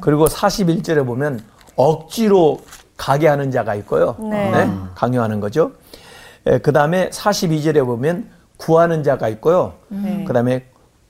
그리고 0.00 0.26
41절에 0.26 1.06
보면 1.06 1.40
억지로 1.76 2.58
가게 2.96 3.28
하는 3.28 3.50
자가 3.50 3.74
있고요. 3.76 4.16
네. 4.18 4.70
강요하는 4.94 5.40
거죠. 5.40 5.72
그 6.62 6.72
다음에 6.72 7.10
42절에 7.10 7.84
보면 7.84 8.28
구하는 8.56 9.02
자가 9.02 9.28
있고요. 9.28 9.74
그 10.26 10.32
다음에 10.32 10.64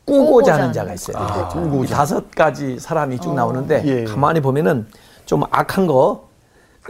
꾸고자 0.04 0.54
하는 0.54 0.72
자가 0.72 0.94
있어요. 0.94 1.48
꾸고자. 1.52 1.94
이 1.94 1.96
다섯 1.96 2.30
가지 2.30 2.78
사람이 2.78 3.18
쭉 3.20 3.34
나오는데 3.34 3.82
예. 3.84 4.04
가만히 4.04 4.40
보면은 4.40 4.86
좀 5.26 5.42
악한 5.50 5.86
거, 5.86 6.26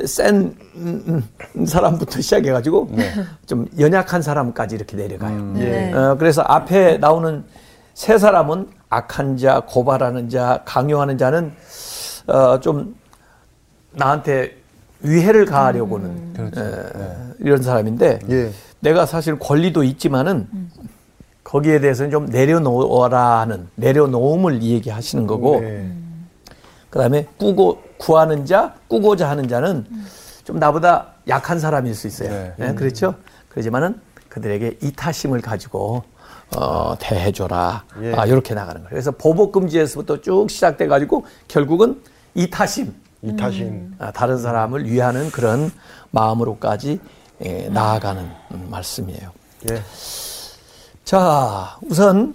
센 0.04 0.54
음, 0.74 1.24
음, 1.56 1.66
사람부터 1.66 2.20
시작해가지고 2.20 2.90
좀 3.46 3.66
연약한 3.78 4.20
사람까지 4.20 4.74
이렇게 4.74 4.96
내려가요. 4.96 5.54
예. 5.56 5.92
어, 5.92 6.16
그래서 6.18 6.42
앞에 6.42 6.98
나오는 6.98 7.44
세 7.94 8.18
사람은 8.18 8.68
악한 8.90 9.38
자, 9.38 9.62
고발하는 9.66 10.28
자, 10.28 10.60
강요하는 10.66 11.16
자는 11.16 11.52
어, 12.26 12.60
좀 12.60 12.94
나한테 13.96 14.56
위해를 15.00 15.44
가하려고는 15.44 16.32
그렇죠. 16.34 16.60
에, 16.60 17.34
이런 17.40 17.62
사람인데 17.62 18.20
예. 18.30 18.50
내가 18.80 19.06
사실 19.06 19.38
권리도 19.38 19.82
있지만은 19.84 20.48
거기에 21.44 21.80
대해서는 21.80 22.10
좀 22.10 22.26
내려놓아라 22.26 23.40
하는 23.40 23.68
내려놓음을 23.76 24.62
얘기하시는 24.62 25.26
거고 25.26 25.60
네. 25.60 25.90
그다음에 26.90 27.26
꾸고 27.36 27.82
구하는 27.98 28.44
자, 28.46 28.74
꾸고자 28.88 29.28
하는 29.28 29.48
자는 29.48 29.86
좀 30.44 30.58
나보다 30.58 31.08
약한 31.28 31.58
사람일 31.58 31.94
수 31.94 32.06
있어요. 32.06 32.30
네. 32.30 32.54
예, 32.58 32.74
그렇죠? 32.74 33.14
그렇지만은 33.48 34.00
그들에게 34.28 34.78
이타심을 34.82 35.40
가지고 35.40 36.04
어, 36.56 36.94
대해줘라. 36.98 37.84
예. 38.02 38.14
아, 38.14 38.26
이렇게 38.26 38.54
나가는 38.54 38.80
거예요. 38.80 38.88
그래서 38.90 39.10
보복 39.10 39.52
금지에서부터 39.52 40.20
쭉 40.20 40.48
시작돼 40.48 40.86
가지고 40.86 41.24
결국은 41.48 42.00
이타심, 42.34 42.94
이타심. 43.28 43.94
아, 43.98 44.10
다른 44.12 44.38
사람을 44.38 44.90
위하는 44.90 45.30
그런 45.30 45.70
마음으로까지 46.10 47.00
예, 47.44 47.68
나아가는 47.68 48.22
음, 48.52 48.68
말씀이에요. 48.70 49.30
예. 49.70 49.82
자, 51.04 51.76
우선 51.88 52.34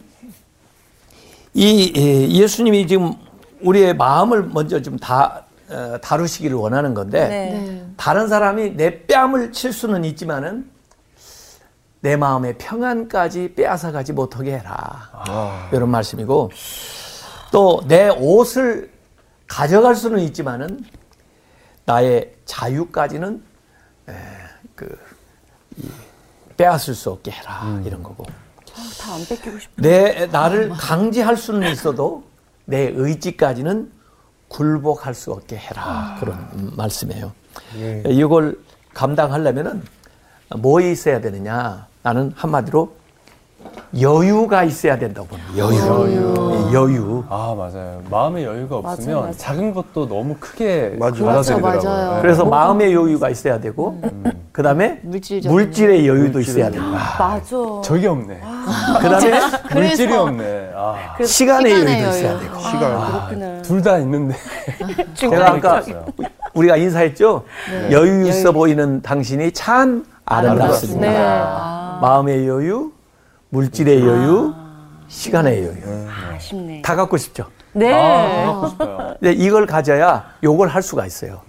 이 1.54 1.92
예, 1.96 2.28
예수님이 2.30 2.88
지금 2.88 3.14
우리의 3.62 3.96
마음을 3.96 4.44
먼저 4.44 4.82
좀 4.82 4.98
다, 4.98 5.44
어, 5.70 5.98
다루시기를 6.02 6.56
원하는 6.56 6.94
건데 6.94 7.28
네. 7.28 7.86
다른 7.98 8.28
사람이 8.28 8.76
내 8.76 9.06
뺨을 9.06 9.52
칠 9.52 9.72
수는 9.74 10.04
있지만은 10.06 10.70
내 12.00 12.16
마음의 12.16 12.58
평안까지 12.58 13.54
빼앗아 13.56 13.92
가지 13.92 14.12
못하게 14.14 14.58
해라. 14.58 15.70
이런 15.72 15.90
말씀이고 15.90 16.50
또 17.52 17.84
내 17.88 18.10
옷을 18.10 18.90
가져갈 19.56 19.96
수는 19.96 20.20
있지만은 20.20 20.86
나의 21.86 22.34
자유까지는 22.46 23.44
에, 24.08 24.14
그 24.76 24.98
이, 25.76 25.90
빼앗을 26.56 26.96
수 26.96 27.12
없게 27.12 27.32
해라 27.32 27.82
이런 27.86 28.02
거고 28.02 28.24
다 28.98 29.14
안 29.14 29.26
뺏기고 29.28 29.60
싶어. 29.60 29.74
내 29.82 30.26
나를 30.28 30.70
강제할 30.70 31.36
수는 31.36 31.70
있어도 31.70 32.24
내 32.64 32.94
의지까지는 32.96 33.92
굴복할 34.48 35.14
수 35.14 35.34
없게 35.34 35.58
해라 35.58 36.16
그런 36.22 36.38
음, 36.54 36.72
말씀이에요. 36.78 37.34
예. 37.76 38.04
이걸 38.08 38.58
감당하려면은 38.94 39.84
뭐 40.60 40.80
있어야 40.80 41.20
되느냐? 41.20 41.88
나는 42.04 42.32
한마디로 42.38 42.96
여유가 44.00 44.64
있어야 44.64 44.98
된다고 44.98 45.28
봅니다. 45.28 45.58
여유. 45.58 46.70
예, 46.70 46.74
여유. 46.74 47.24
아 47.30 47.54
맞아요. 47.58 48.02
마음의 48.10 48.46
여유가 48.46 48.78
없으면 48.78 49.06
맞아요, 49.08 49.20
맞아요. 49.22 49.34
작은 49.38 49.74
것도 49.74 50.08
너무 50.08 50.36
크게 50.40 50.96
맞아요. 50.98 51.26
받아들이더라고요. 51.26 51.82
맞아요. 51.92 52.16
네. 52.16 52.22
그래서 52.22 52.46
마음의 52.46 52.94
여유가 52.94 53.30
있어야 53.30 53.60
되고, 53.60 54.00
그 54.54 54.64
다음에 54.64 55.02
물질의 55.04 56.08
여유도 56.08 56.40
있어야 56.40 56.72
된다. 56.72 56.88
맞아. 57.20 57.42
저기 57.84 58.08
없네. 58.08 58.40
그 59.02 59.10
다음에 59.10 59.40
물질이 59.74 60.14
없네. 60.14 60.72
아, 60.74 60.96
시간의 61.26 61.28
시간의 61.28 61.72
여유도 61.74 62.02
여유. 62.02 62.10
있어야 62.10 62.40
되고. 62.40 62.60
시간. 62.60 63.12
그렇구나. 63.12 63.62
둘다 63.62 63.98
있는데. 64.00 64.36
제가 65.16 65.52
아까. 65.52 65.82
우리가 66.54 66.78
인사했죠? 66.78 67.44
여유 67.92 68.26
있어 68.28 68.52
보이는 68.54 69.02
당신이 69.02 69.52
참 69.52 70.06
아름답습니다. 70.26 71.00
네. 71.02 71.18
마음의 72.02 72.48
여유, 72.48 72.92
물질의 73.62 74.02
여유, 74.06 74.54
시간의 75.10 75.64
여유. 75.64 76.08
아쉽네. 76.36 76.82
다 76.82 76.96
갖고 76.96 77.18
싶죠? 77.18 77.46
네. 77.74 77.94
아, 77.94 78.46
갖고 78.54 78.68
싶어요. 78.70 79.16
근데 79.20 79.34
이걸 79.34 79.66
가져야 79.66 80.24
요걸 80.42 80.70
할 80.70 80.82
수가 80.82 81.06
있어요. 81.06 81.42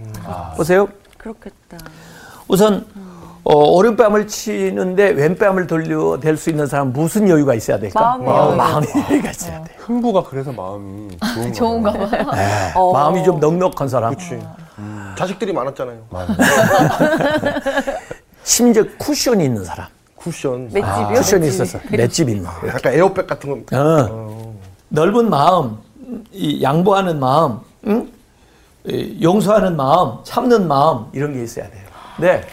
보세요. 0.57 0.89
그렇겠다. 1.17 1.79
우선 2.49 2.85
어, 3.45 3.55
오른뺨을 3.57 4.27
치는데 4.29 5.11
왼뺨을 5.11 5.67
돌려 5.69 6.19
댈 6.21 6.37
수 6.37 6.51
있는 6.51 6.67
사람 6.67 6.89
은 6.89 6.93
무슨 6.93 7.29
여유가 7.29 7.55
있어야 7.55 7.79
될까? 7.79 8.01
마음의 8.01 8.29
여유. 8.29 8.57
마음의 8.57 8.89
여유가 9.11 9.31
있어야 9.31 9.63
돼. 9.65 9.75
흥부가 9.79 10.25
그래서 10.25 10.53
마음이 10.53 11.17
좋은 11.35 11.53
좋은가 11.53 11.93
거예요. 11.93 12.09
봐요. 12.09 12.31
네. 12.35 12.73
어. 12.75 12.93
마음이 12.93 13.23
좀 13.25 13.39
넉넉한 13.41 13.89
사람. 13.89 14.15
그치. 14.15 14.39
자식들이 15.17 15.53
많았잖아요. 15.53 16.03
심지어 18.43 18.83
쿠션이 18.99 19.45
있는 19.45 19.65
사람. 19.65 19.87
쿠션. 20.23 20.65
맷집이요? 20.67 20.85
아, 20.87 21.09
쿠션이 21.09 21.49
있어서 21.49 21.79
맷집. 21.91 22.29
거. 22.45 22.69
약간 22.69 22.93
에어백 22.95 23.27
같은 23.27 23.65
거. 23.67 23.77
어. 23.77 24.55
넓은 24.89 25.29
마음, 25.31 25.79
이 26.31 26.63
양보하는 26.63 27.19
마음, 27.19 27.59
응? 27.87 28.09
이 28.85 29.19
용서하는 29.23 29.77
마음, 29.77 30.19
참는 30.25 30.69
마음 30.69 31.07
이런 31.13 31.33
게 31.33 31.43
있어야 31.43 31.69
돼요. 31.69 31.83
근데 32.17 32.47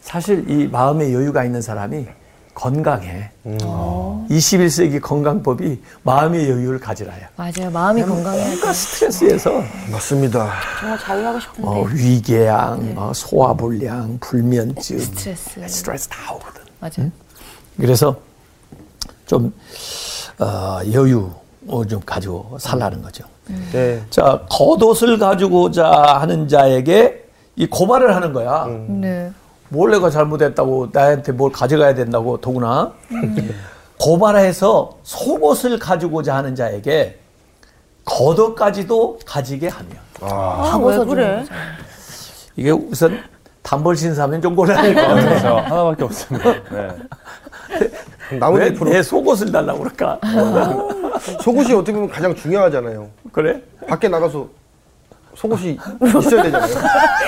사실 0.00 0.48
이 0.50 0.66
마음의 0.66 1.12
여유가 1.12 1.44
있는 1.44 1.60
사람이 1.62 2.06
건강해. 2.54 3.30
21세기 3.44 5.00
건강법이 5.02 5.82
마음의 6.04 6.48
여유를 6.48 6.78
가지라요. 6.78 7.26
맞아요. 7.36 7.70
마음이 7.72 8.02
건강해야 8.02 8.46
뭔가 8.46 8.72
스트레스에서 8.72 9.62
맞습니다. 9.90 10.52
정말 10.80 10.98
자유하고 10.98 11.40
싶은데. 11.40 11.68
어, 11.68 11.82
위궤양, 11.92 12.94
어, 12.96 13.12
소화불량, 13.12 14.18
불면증, 14.20 14.98
스트레스. 14.98 15.68
스트레스 15.68 16.08
다 16.08 16.32
오거든. 16.34 16.63
맞아요. 16.84 17.10
그래서 17.78 18.16
좀 19.26 19.52
어, 20.38 20.80
여유 20.92 21.30
좀 21.88 22.00
가지고 22.04 22.58
살라는 22.60 23.00
거죠. 23.00 23.24
네. 23.72 24.02
자, 24.10 24.42
겉옷을 24.50 25.18
가지고자 25.18 25.90
하는 26.20 26.46
자에게 26.46 27.24
이 27.56 27.66
고발을 27.66 28.14
하는 28.14 28.32
거야. 28.34 28.66
네. 28.88 29.32
뭘 29.70 29.90
내가 29.92 30.10
잘못했다고 30.10 30.88
나한테 30.92 31.32
뭘 31.32 31.50
가져가야 31.52 31.94
된다고 31.94 32.38
더구나. 32.40 32.92
고발해서 33.98 34.98
속옷을 35.04 35.78
가지고자 35.78 36.36
하는 36.36 36.54
자에게 36.54 37.18
겉옷까지도 38.04 39.20
가지게 39.24 39.68
하며. 39.68 39.90
아, 40.20 40.78
왜 40.82 40.98
그래? 41.04 41.44
이게 42.56 42.70
우선 42.70 43.18
단벌 43.64 43.96
신사면 43.96 44.40
좀 44.42 44.54
곤란할 44.54 44.94
것 44.94 45.00
아, 45.00 45.08
같아. 45.08 45.22
그래서 45.22 45.56
하나밖에 45.56 46.04
없습니다. 46.04 46.52
네. 46.70 48.38
나머지 48.38 48.62
왜 48.64 48.72
프로 48.74 48.90
내 48.90 49.02
속옷을 49.02 49.50
달라고 49.50 49.80
그럴까? 49.80 50.20
속옷이 51.40 51.72
어떻게 51.72 51.92
보면 51.92 52.10
가장 52.10 52.34
중요하잖아요. 52.34 53.08
그래? 53.32 53.62
밖에 53.88 54.08
나가서 54.08 54.46
속옷이 55.34 55.78
있어야 56.20 56.42
되잖아요. 56.44 56.74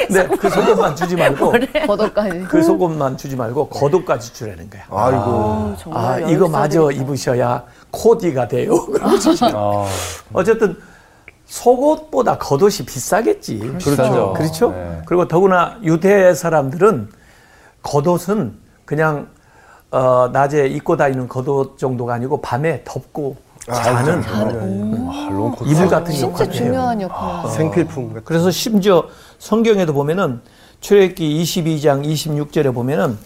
근데 0.06 0.28
그 0.36 0.50
속옷만 0.50 0.94
주지 0.94 1.16
말고 1.16 1.52
겉옷까지. 1.86 2.40
그 2.48 2.62
속옷만 2.62 3.16
주지 3.16 3.34
말고 3.34 3.68
겉옷까지 3.70 4.34
주라는 4.34 4.70
거야. 4.70 4.82
아이고. 4.90 5.74
아, 5.92 6.20
여유 6.20 6.34
이거 6.34 6.48
마저. 6.48 6.90
입으셔야 6.92 7.64
코디가 7.90 8.46
돼요. 8.46 8.74
아, 9.00 9.86
어쨌든 10.34 10.76
속옷보다 11.46 12.38
겉옷이 12.38 12.86
비싸겠지. 12.86 13.58
그렇죠. 13.82 14.32
그렇죠? 14.34 14.70
네. 14.70 15.02
그리고 15.06 15.28
더구나 15.28 15.78
유대 15.82 16.34
사람들은 16.34 17.10
겉옷은 17.82 18.54
그냥 18.84 19.28
어, 19.90 20.28
낮에 20.32 20.66
입고 20.66 20.96
다니는 20.96 21.28
겉옷 21.28 21.78
정도가 21.78 22.14
아니고 22.14 22.40
밤에 22.40 22.82
덮고 22.84 23.36
자는 23.72 24.22
아, 24.24 25.28
롱코트. 25.30 25.68
이불 25.70 25.88
같은 25.88 26.12
진짜 26.12 26.26
역할을 26.28 26.52
해요. 26.52 26.62
중요한 26.64 27.00
역할을. 27.00 27.50
생필품 27.50 28.08
같은. 28.08 28.22
그래서 28.24 28.50
심지어 28.50 29.04
성경에도 29.38 29.92
보면은 29.92 30.40
출애굽기 30.80 31.42
22장 31.42 32.04
26절에 32.04 32.72
보면은 32.74 33.18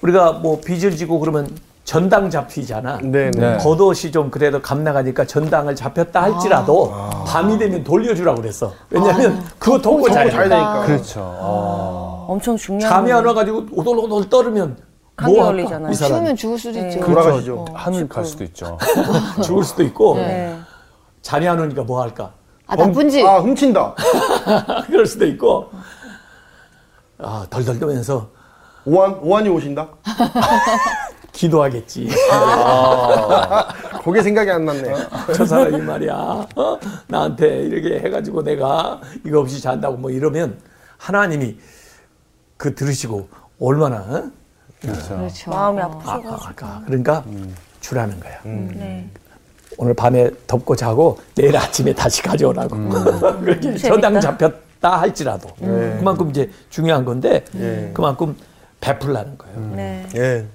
우리가 0.00 0.32
뭐 0.32 0.60
빚을 0.60 0.96
지고 0.96 1.20
그러면 1.20 1.48
전당 1.92 2.30
잡히잖아. 2.30 3.00
네, 3.02 3.30
네. 3.30 3.30
네. 3.32 3.56
겉옷이 3.58 4.10
좀 4.10 4.30
그래도 4.30 4.62
감나가니까 4.62 5.26
전당을 5.26 5.76
잡혔다 5.76 6.22
할지라도 6.22 6.90
밤이 7.26 7.58
되면 7.58 7.84
돌려주라고 7.84 8.40
그랬어. 8.40 8.72
왜냐면 8.88 9.44
그거 9.58 9.78
덮고 9.78 10.08
자야 10.08 10.30
자야 10.30 10.44
돼. 10.44 10.48
되니까. 10.48 10.86
그렇죠. 10.86 11.20
어. 11.22 12.24
엄청 12.30 12.56
중요한. 12.56 12.90
잠이 12.90 13.12
안 13.12 13.26
와가지고 13.26 13.66
오돌오돌 13.72 14.30
떨으면 14.30 14.78
감기 15.14 15.36
뭐? 15.36 15.44
걸리잖아요. 15.44 15.92
이 15.92 15.94
사람 15.94 16.12
추우면 16.14 16.36
죽을 16.36 16.58
수도 16.58 16.80
네. 16.80 16.88
있죠. 16.88 17.04
돌아가시죠. 17.04 17.64
하늘 17.74 18.08
갈 18.08 18.24
수도 18.24 18.44
있죠. 18.44 18.78
죽을 19.44 19.62
수도 19.62 19.82
있고 19.82 20.14
네. 20.16 20.58
잠이 21.20 21.46
안 21.46 21.60
오니까 21.60 21.82
뭐 21.82 22.00
할까? 22.00 22.32
아, 22.68 22.74
나쁜 22.74 23.10
짓. 23.10 23.22
아, 23.22 23.40
훔친다. 23.40 23.94
그럴 24.88 25.04
수도 25.04 25.26
있고 25.26 25.68
아 27.18 27.46
덜덜 27.50 27.78
떠면서 27.78 28.30
오한, 28.86 29.18
오한이 29.20 29.50
오신다? 29.50 29.88
기도하겠지. 31.32 32.08
그게 34.04 34.22
생각이 34.22 34.50
안 34.50 34.64
났네. 34.64 34.94
저 35.34 35.46
사람이 35.46 35.80
말이야 35.80 36.14
어? 36.56 36.78
나한테 37.08 37.62
이렇게 37.62 38.00
해가지고 38.00 38.42
내가 38.42 39.00
이거 39.24 39.40
없이 39.40 39.60
잔다고 39.60 39.96
뭐 39.96 40.10
이러면 40.10 40.58
하나님이 40.98 41.56
그 42.56 42.74
들으시고 42.74 43.28
얼마나 43.60 43.96
어? 43.96 44.30
그렇죠. 44.80 45.16
그렇죠. 45.16 45.50
마음이 45.50 45.80
아, 45.80 45.84
아프셔가지고. 45.84 46.66
아, 46.66 46.68
아, 46.68 46.82
그러니까 46.86 47.24
주라는 47.80 48.20
거야. 48.20 48.40
네. 48.44 49.08
오늘 49.78 49.94
밤에 49.94 50.30
덮고 50.46 50.76
자고 50.76 51.18
내일 51.34 51.56
아침에 51.56 51.94
다시 51.94 52.22
가져오라고. 52.22 52.76
그렇게 53.40 53.76
저당 53.76 54.20
잡혔다 54.20 55.00
할지라도 55.00 55.48
그만큼 55.58 56.30
이제 56.30 56.50
중요한 56.68 57.04
건데 57.04 57.44
그만큼 57.94 58.36
베풀라는 58.80 59.38
거예요. 59.38 59.72
네. 59.76 60.46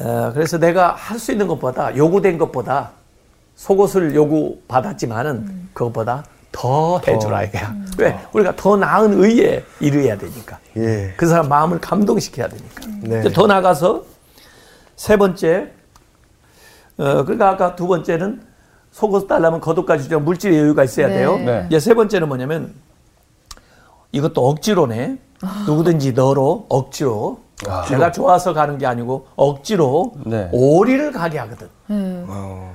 예. 0.00 0.04
어, 0.04 0.30
그래서 0.32 0.58
내가 0.58 0.92
할 0.94 1.18
수 1.18 1.32
있는 1.32 1.46
것보다 1.48 1.96
요구된 1.96 2.38
것보다 2.38 2.90
속옷을 3.56 4.14
요구 4.14 4.58
받았지만은 4.68 5.68
그것보다 5.74 6.24
더 6.52 7.00
해주라 7.06 7.44
이거야. 7.44 7.74
왜? 7.98 8.18
우리가 8.32 8.54
더 8.56 8.76
나은 8.76 9.22
의에 9.22 9.64
이르야 9.80 10.16
되니까. 10.16 10.58
예. 10.76 11.12
그 11.16 11.26
사람 11.26 11.48
마음을 11.48 11.80
감동시켜야 11.80 12.48
되니까. 12.48 12.84
네. 13.02 13.22
더 13.32 13.46
나가서 13.46 14.04
세 14.96 15.16
번째, 15.16 15.70
어, 16.96 17.24
그러니까 17.24 17.50
아까 17.50 17.76
두 17.76 17.86
번째는 17.86 18.42
속옷 18.92 19.28
달라면 19.28 19.60
겉옷까지 19.60 20.04
주자 20.04 20.18
물질의 20.18 20.58
여유가 20.58 20.84
있어야 20.84 21.08
네. 21.08 21.14
돼요. 21.18 21.36
네. 21.38 21.66
이제 21.68 21.78
세 21.80 21.94
번째는 21.94 22.28
뭐냐면 22.28 22.72
이것도 24.12 24.48
억지로네. 24.48 25.18
누구든지 25.66 26.12
너로 26.12 26.66
억지로. 26.68 27.40
내가 27.90 28.12
좋아서 28.12 28.52
가는 28.52 28.78
게 28.78 28.86
아니고 28.86 29.26
억지로 29.36 30.12
네. 30.24 30.48
오리를 30.52 31.12
가게 31.12 31.38
하거든. 31.38 31.68
네. 31.88 32.24
어. 32.28 32.74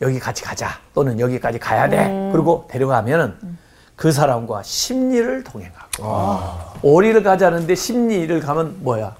여기 0.00 0.18
같이 0.18 0.42
가자 0.42 0.68
또는 0.92 1.18
여기까지 1.20 1.58
가야 1.58 1.88
돼 1.88 2.30
그리고 2.32 2.66
데려가면은 2.68 3.34
그 3.96 4.10
사람과 4.12 4.62
심리를 4.62 5.44
동행하고 5.44 6.02
오리를 6.82 7.22
가자는데 7.22 7.74
심리를 7.74 8.38
가면 8.40 8.78
뭐야 8.80 9.14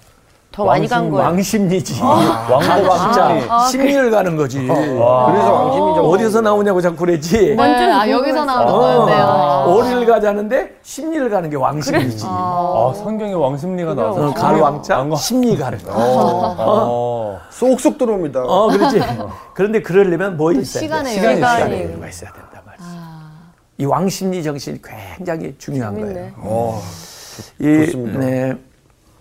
더 0.55 0.65
많이 0.65 0.87
간 0.87 1.11
거예요. 1.11 1.25
왕심리지 1.27 2.01
왕복 2.01 2.97
진짜 2.97 3.67
심리를 3.69 4.09
가는 4.09 4.37
거지 4.37 4.59
그래서 4.61 5.53
왕심이 5.53 5.95
좀. 5.97 6.05
어디서 6.05 6.41
나오냐고 6.43 6.81
자꾸 6.81 6.97
그랬지 6.99 7.57
네, 7.57 7.93
아, 7.93 8.09
여기서 8.09 8.45
나오는 8.45 8.73
거였네요. 8.73 9.25
어, 9.25 9.75
오리를 9.75 10.07
가자는데 10.07 10.77
심리를 10.83 11.29
가는 11.29 11.51
게 11.51 11.57
왕심리지 11.57 12.25
아, 12.29 12.93
성경에 12.97 13.33
왕심리가 13.33 13.95
나와서. 13.95 14.29
어, 14.29 14.33
가루 14.33 14.61
왕자 14.63 15.05
심리 15.17 15.57
가는 15.57 15.77
거 15.83 15.91
어. 15.93 17.41
쏙쏙 17.51 17.99
들어옵니다. 17.99 18.45
어, 18.45 18.69
그렇지. 18.69 19.03
그런데 19.55 19.83
그러려면 19.83 20.37
뭐 20.37 20.53
있어야 20.53 20.83
시간의 20.83 21.17
있는 21.17 21.31
여유가 21.43 22.09
있어야 22.09 22.31
된단 22.33 22.61
말이지. 22.65 22.87
이 23.79 23.85
왕심리 23.87 24.41
정신이 24.45 24.79
굉장히 25.17 25.57
중요한 25.59 26.01
거예요. 26.01 26.31
어. 26.37 26.81
이 27.59 27.87
좋습니다. 27.87 28.21
네, 28.21 28.53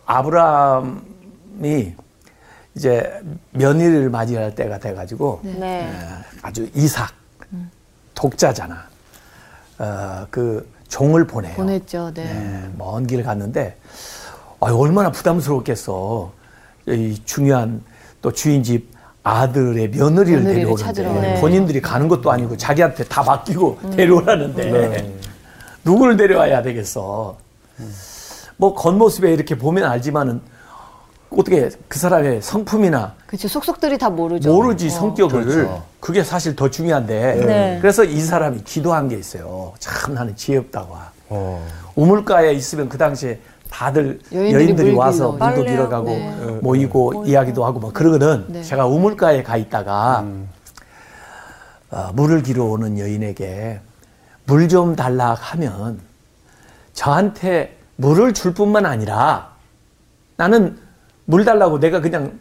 아브라함 0.06 1.13
이 1.62 1.94
이제 2.76 3.22
며느리를 3.52 4.10
맞이할 4.10 4.56
때가 4.56 4.80
돼가지고 4.80 5.42
네. 5.44 5.92
아주 6.42 6.68
이삭 6.74 7.12
독자잖아. 8.16 8.88
어, 9.80 10.28
그 10.30 10.68
종을 10.88 11.26
보내요. 11.28 11.56
보냈죠. 11.56 12.12
네. 12.14 12.24
네, 12.24 12.70
먼 12.78 13.06
길을 13.06 13.24
갔는데 13.24 13.78
아, 14.60 14.72
얼마나 14.72 15.12
부담스럽겠어. 15.12 16.32
이 16.88 17.20
중요한 17.26 17.82
또 18.22 18.32
주인 18.32 18.64
집 18.64 18.92
아들의 19.24 19.90
며느리를 19.90 20.42
며느리를 20.42 20.76
데려오는데. 20.76 21.22
네. 21.34 21.42
본인들이 21.42 21.82
가는 21.82 22.08
것도 22.08 22.32
아니고 22.32 22.58
자기한테 22.58 23.06
다 23.06 23.24
맡기고 23.24 23.80
데려오라는데 23.96 25.18
누구를 25.86 26.18
데려와야 26.18 26.62
되겠어. 26.62 27.38
뭐 28.58 28.74
겉모습에 28.76 29.34
이렇게 29.34 29.58
보면 29.58 29.86
알지만은 29.90 30.42
어떻게 31.38 31.70
그 31.88 32.00
사람의 32.00 32.42
성품이나 32.42 33.14
그렇죠. 33.28 33.48
속속들이 33.48 33.98
다 33.98 34.10
모르죠. 34.10 34.52
모르지 34.54 34.88
어. 34.88 34.90
성격을 34.90 35.46
그렇죠. 35.46 35.84
그게 36.00 36.24
사실 36.24 36.56
더 36.56 36.70
중요한데 36.70 37.46
네. 37.46 37.78
그래서 37.82 38.04
이 38.04 38.20
사람이 38.20 38.64
기도한 38.64 39.08
게 39.10 39.16
있어요. 39.18 39.74
참 39.80 40.14
나는 40.14 40.36
지혜 40.36 40.58
없다고. 40.58 40.96
어. 41.30 41.68
우물가에 41.96 42.54
있으면 42.54 42.90
그 42.90 42.98
당시에 42.98 43.40
다들 43.70 44.20
여인들이 44.32 44.54
여인들이, 44.66 44.90
물 44.92 45.00
와서 45.00 45.32
길러 45.34 45.48
물도. 45.48 45.64
길어가고 45.66 46.06
네. 46.06 46.60
모이고 46.62 47.24
이야기도 47.26 47.66
하고 47.66 47.80
막 47.80 47.94
그러거든. 47.94 48.46
네. 48.50 48.62
제가 48.64 48.86
우물가에 48.86 49.42
가 49.44 49.58
있다가 49.58 50.26
어, 51.92 52.10
물을 52.14 52.44
길어 52.44 52.66
오는 52.66 52.98
여인에게 53.00 53.80
물 54.46 54.68
좀 54.68 54.96
달라 54.96 55.34
하면 55.40 56.00
저한테 56.94 57.78
물을 57.96 58.34
줄 58.34 58.54
뿐만 58.54 58.86
아니라 58.86 59.52
나는 60.36 60.78
물 61.26 61.46
달라고 61.46 61.80
내가 61.80 62.02
그냥 62.02 62.40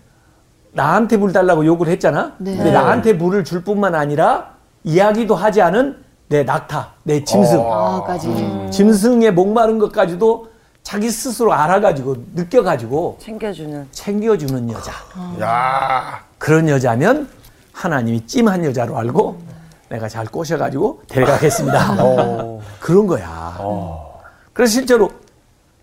나한테 0.73 1.17
물 1.17 1.33
달라고 1.33 1.65
욕을 1.67 1.89
했잖아. 1.89 2.33
네. 2.39 2.57
근데 2.57 2.73
나한테 2.73 3.13
물을 3.13 3.45
줄 3.45 3.63
뿐만 3.63 3.95
아니라 3.95 4.53
이야기도 4.85 5.35
하지 5.35 5.61
않은 5.63 6.03
내 6.29 6.45
낙타, 6.45 6.93
내 7.03 7.23
짐승. 7.23 7.61
아 7.61 8.03
까지. 8.05 8.29
짐승의 8.71 9.33
목마른 9.35 9.79
것까지도 9.79 10.49
자기 10.83 11.11
스스로 11.11 11.53
알아가지고 11.53 12.17
느껴가지고 12.35 13.19
챙겨주는. 13.21 13.87
챙겨주는 13.93 14.71
여자. 14.73 14.93
야. 15.41 16.25
그런 16.39 16.69
여자면 16.69 17.29
하나님이 17.73 18.27
찜한 18.27 18.65
여자로 18.65 18.97
알고 18.97 19.41
내가 19.91 20.09
잘 20.09 20.27
꼬셔가지고 20.27 21.03
데려가겠습니다. 21.07 21.97
그런 22.81 23.07
거야. 23.07 23.57
그래서 24.55 24.73
실제로 24.73 25.11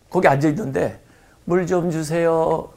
거기 0.09 0.27
앉아 0.27 0.47
있는데 0.49 0.99
물 1.45 1.65
좀 1.67 1.91
주세요. 1.91 2.67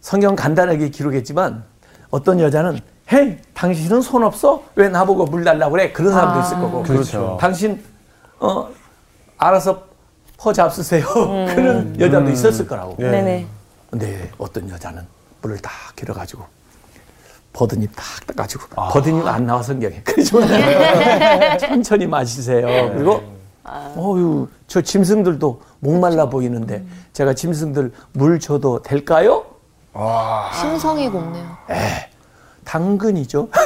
성경 0.00 0.36
간단하게 0.36 0.90
기록했지만 0.90 1.64
어떤 2.10 2.40
여자는 2.40 2.80
헤이 3.12 3.36
당신은 3.54 4.00
손 4.02 4.22
없어? 4.22 4.62
왜 4.74 4.88
나보고 4.88 5.26
물 5.26 5.44
달라고 5.44 5.72
그래? 5.72 5.92
그런 5.92 6.12
사람도 6.12 6.40
있을 6.40 6.56
거고. 6.58 6.82
그렇죠. 6.82 7.36
당신 7.40 7.82
어 8.38 8.68
알아서 9.38 9.82
퍼 10.36 10.52
잡수세요. 10.52 11.04
그런 11.54 11.98
여자도 11.98 12.30
있었을 12.30 12.66
거라고. 12.66 12.96
예. 13.00 13.10
네네. 13.10 13.46
근데 13.90 14.30
어떤 14.38 14.68
여자는 14.68 15.02
물을 15.40 15.56
딱 15.58 15.72
길어가지고 15.96 16.44
버드님 17.54 17.88
딱 17.96 18.04
떠가지고 18.26 18.66
버드님 18.74 19.26
안 19.26 19.46
나와 19.46 19.62
성경에 19.62 20.00
그러지만 20.04 20.48
천천히 21.58 22.06
마시세요. 22.06 22.92
그리고 22.94 23.22
어유 23.96 24.48
저 24.66 24.80
짐승들도 24.82 25.60
목말라 25.80 26.28
보이는데 26.28 26.84
제가 27.14 27.34
짐승들 27.34 27.92
물 28.12 28.38
줘도 28.38 28.82
될까요? 28.82 29.44
와. 29.92 30.50
심성이 30.52 31.08
곱네요. 31.08 31.56
당근이죠. 32.64 33.48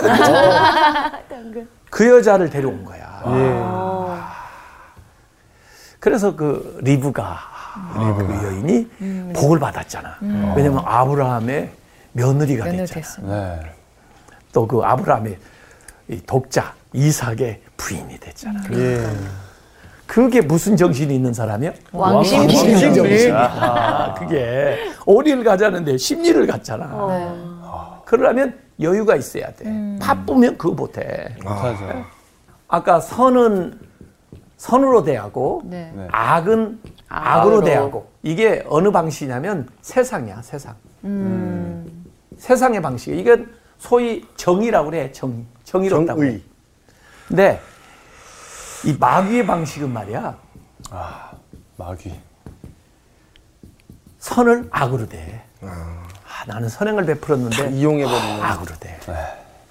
그 1.90 2.08
여자를 2.08 2.48
데려온 2.50 2.84
거야. 2.84 3.22
예. 3.26 3.82
그래서 6.00 6.34
그 6.34 6.78
리브가 6.82 7.38
그 7.94 8.40
여인이 8.44 9.32
복을 9.34 9.58
받았잖아. 9.58 10.18
왜냐면 10.56 10.82
아브라함의 10.84 11.72
며느리가 12.12 12.64
됐잖아. 12.64 13.28
네. 13.28 13.60
또그 14.52 14.82
아브라함의 14.82 15.38
이 16.08 16.20
독자 16.26 16.74
이삭의 16.92 17.62
부인이 17.76 18.18
됐잖아. 18.18 18.60
예. 18.72 19.06
그게 20.12 20.42
무슨 20.42 20.76
정신이 20.76 21.14
있는 21.14 21.32
사람이야? 21.32 21.72
왕심 21.90 22.46
정신. 22.46 23.34
아, 23.34 24.12
그게 24.12 24.76
어디를 25.06 25.42
가자는데 25.42 25.96
심리를 25.96 26.46
갔잖아. 26.46 27.06
네. 27.08 27.34
그러려면 28.04 28.58
여유가 28.78 29.16
있어야 29.16 29.50
돼. 29.54 29.96
바쁘면 30.02 30.58
그거 30.58 30.74
못해. 30.74 31.34
못하죠. 31.42 32.04
아까 32.68 33.00
선은 33.00 33.80
선으로 34.58 35.02
대하고 35.02 35.62
네. 35.64 35.90
네. 35.96 36.08
악은 36.12 36.78
악으로 37.08 37.62
대하고 37.62 38.06
이게 38.22 38.62
어느 38.68 38.90
방식이냐면 38.90 39.66
세상이야 39.80 40.42
세상. 40.42 40.74
세상의 42.36 42.82
방식. 42.82 43.18
이건 43.18 43.50
소위 43.78 44.26
정의라고 44.36 44.90
그래 44.90 45.10
정의. 45.10 45.46
정의롭다고. 45.64 46.20
정의. 46.20 46.42
근데 47.28 47.58
이 48.84 48.96
마귀의 48.98 49.46
방식은 49.46 49.92
말이야 49.92 50.36
마귀. 51.76 52.20
선을 54.18 54.68
악으로 54.70 55.08
대. 55.08 55.42
아, 55.62 56.04
나는 56.46 56.68
선행을 56.68 57.06
베풀었는데 57.06 57.70
이용해버리는. 57.72 58.42
악으로 58.42 58.74
대. 58.78 58.98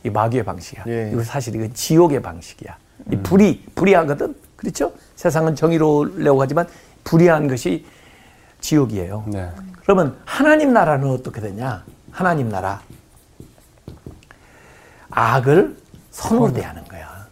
이 0.04 0.10
마귀의 0.10 0.44
방식이야. 0.44 0.84
예. 0.88 1.12
이거 1.12 1.24
사실 1.24 1.56
이건 1.56 1.74
지옥의 1.74 2.22
방식이야. 2.22 2.76
이 3.12 3.16
불이 3.18 3.66
불의하거든. 3.76 4.36
그렇죠? 4.56 4.94
세상은 5.16 5.56
정의로우려고 5.56 6.42
하지만 6.42 6.68
불의한 7.04 7.48
것이 7.48 7.86
지옥이에요. 8.62 9.26
네. 9.28 9.50
그러면 9.82 10.18
하나님 10.26 10.74
나라는 10.74 11.10
어떻게 11.10 11.40
되냐? 11.42 11.84
하나님 12.12 12.50
나라. 12.50 12.82
악을 15.10 15.78
선으로 16.12 16.54
대하는 16.54 16.84
거야. 16.86 17.28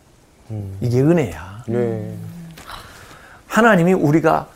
이게 0.81 1.01
은혜야. 1.01 1.58
예. 1.73 2.15
하나님이 3.47 3.93
우리가 3.93 4.47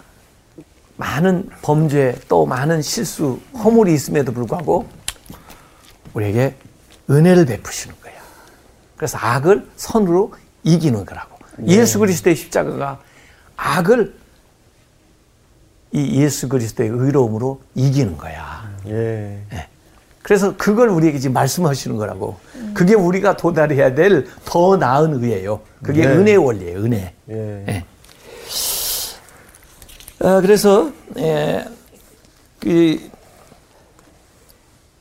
많은 0.97 1.49
범죄 1.61 2.15
또 2.29 2.45
많은 2.45 2.81
실수, 2.81 3.39
허물이 3.53 3.93
있음에도 3.93 4.31
불구하고 4.31 4.87
우리에게 6.13 6.55
은혜를 7.09 7.45
베푸시는 7.45 7.95
거야. 8.01 8.13
그래서 8.95 9.17
악을 9.17 9.69
선으로 9.75 10.33
이기는 10.63 11.05
거라고. 11.05 11.37
예수 11.67 11.99
그리스도의 11.99 12.35
십자가가 12.35 12.99
악을 13.57 14.15
이 15.91 16.21
예수 16.21 16.49
그리스도의 16.49 16.89
의로움으로 16.89 17.61
이기는 17.75 18.17
거야. 18.17 18.71
예. 18.87 19.41
그래서 20.23 20.55
그걸 20.57 20.89
우리에게 20.89 21.19
지금 21.19 21.33
말씀하시는 21.33 21.95
거라고. 21.97 22.37
그게 22.73 22.95
우리가 22.95 23.37
도달해야 23.37 23.93
될 23.93 24.25
더 24.45 24.77
나은 24.77 25.23
의예요. 25.23 25.61
그게 25.83 26.05
네. 26.05 26.13
은혜의 26.13 26.37
원리예요, 26.37 26.79
은혜. 26.79 27.13
예. 27.29 27.65
예. 27.67 27.85
어, 30.19 30.39
그래서 30.41 30.91
예, 31.17 31.65
그 32.59 32.99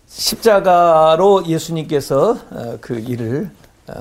십자가로 0.09 1.47
예수님께서 1.47 2.37
어, 2.51 2.79
그 2.81 2.99
일을 2.99 3.51
어, 3.89 3.95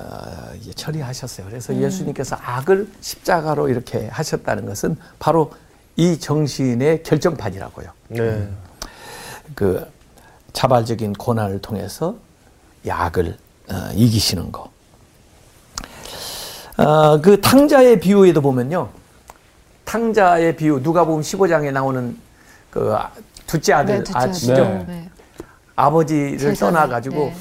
이제 0.59 0.71
처리하셨어요. 0.73 1.47
그래서 1.47 1.75
예수님께서 1.75 2.37
악을 2.41 2.87
십자가로 3.01 3.69
이렇게 3.69 4.07
하셨다는 4.07 4.65
것은 4.65 4.97
바로 5.19 5.51
이 5.95 6.17
정신의 6.17 7.03
결정판이라고요. 7.03 7.89
네. 8.09 8.47
그 9.53 9.85
자발적인 10.53 11.13
고난을 11.13 11.61
통해서 11.61 12.15
약을 12.85 13.37
어, 13.71 13.75
이기시는 13.93 14.51
거. 14.51 14.69
어, 16.77 17.21
그 17.21 17.39
탕자의 17.41 17.99
비유에도 17.99 18.41
보면요. 18.41 18.89
탕자의 19.85 20.55
비유 20.55 20.81
누가 20.81 21.05
보면 21.05 21.21
15장에 21.21 21.71
나오는 21.71 22.17
그 22.69 22.93
아- 22.93 23.11
둘째 23.45 23.73
아들 23.73 23.97
네, 23.97 24.03
둘째 24.03 24.19
아시죠? 24.19 24.53
네. 24.53 24.85
네. 24.87 25.09
아버지를 25.75 26.39
세상에. 26.39 26.71
떠나 26.71 26.87
가지고 26.87 27.15
네. 27.25 27.35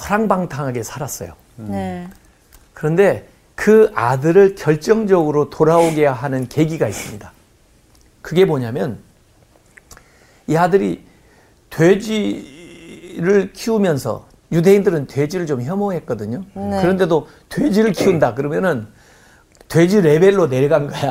허랑방탕하게 0.00 0.82
살았어요. 0.82 1.32
네. 1.56 2.08
그런데 2.74 3.28
그 3.54 3.90
아들을 3.94 4.54
결정적으로 4.54 5.50
돌아오게 5.50 6.06
하는 6.06 6.48
계기가 6.48 6.86
있습니다. 6.88 7.32
그게 8.22 8.44
뭐냐면 8.44 8.98
이 10.46 10.56
아들이 10.56 11.04
돼지를 11.70 13.52
키우면서 13.52 14.26
유대인들은 14.52 15.06
돼지를 15.06 15.46
좀 15.46 15.62
혐오했거든요. 15.62 16.42
네. 16.54 16.80
그런데도 16.80 17.26
돼지를 17.48 17.92
키운다 17.92 18.34
그러면은 18.34 18.86
돼지 19.68 20.00
레벨로 20.00 20.46
내려간 20.46 20.88
거야. 20.88 21.10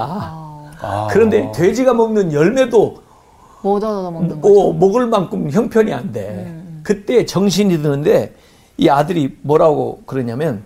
아. 0.80 1.08
그런데 1.12 1.52
돼지가 1.54 1.94
먹는 1.94 2.34
열매도 2.34 3.02
못 3.62 3.84
얻어 3.84 4.10
먹는 4.12 4.42
거죠. 4.42 4.54
오, 4.54 4.74
먹을 4.74 5.08
만큼 5.08 5.50
형편이 5.52 5.94
안 5.94 6.12
돼. 6.12 6.54
그때 6.84 7.26
정신이 7.26 7.82
드는데 7.82 8.34
이 8.78 8.90
아들이 8.90 9.38
뭐라고 9.42 10.02
그러냐면 10.06 10.64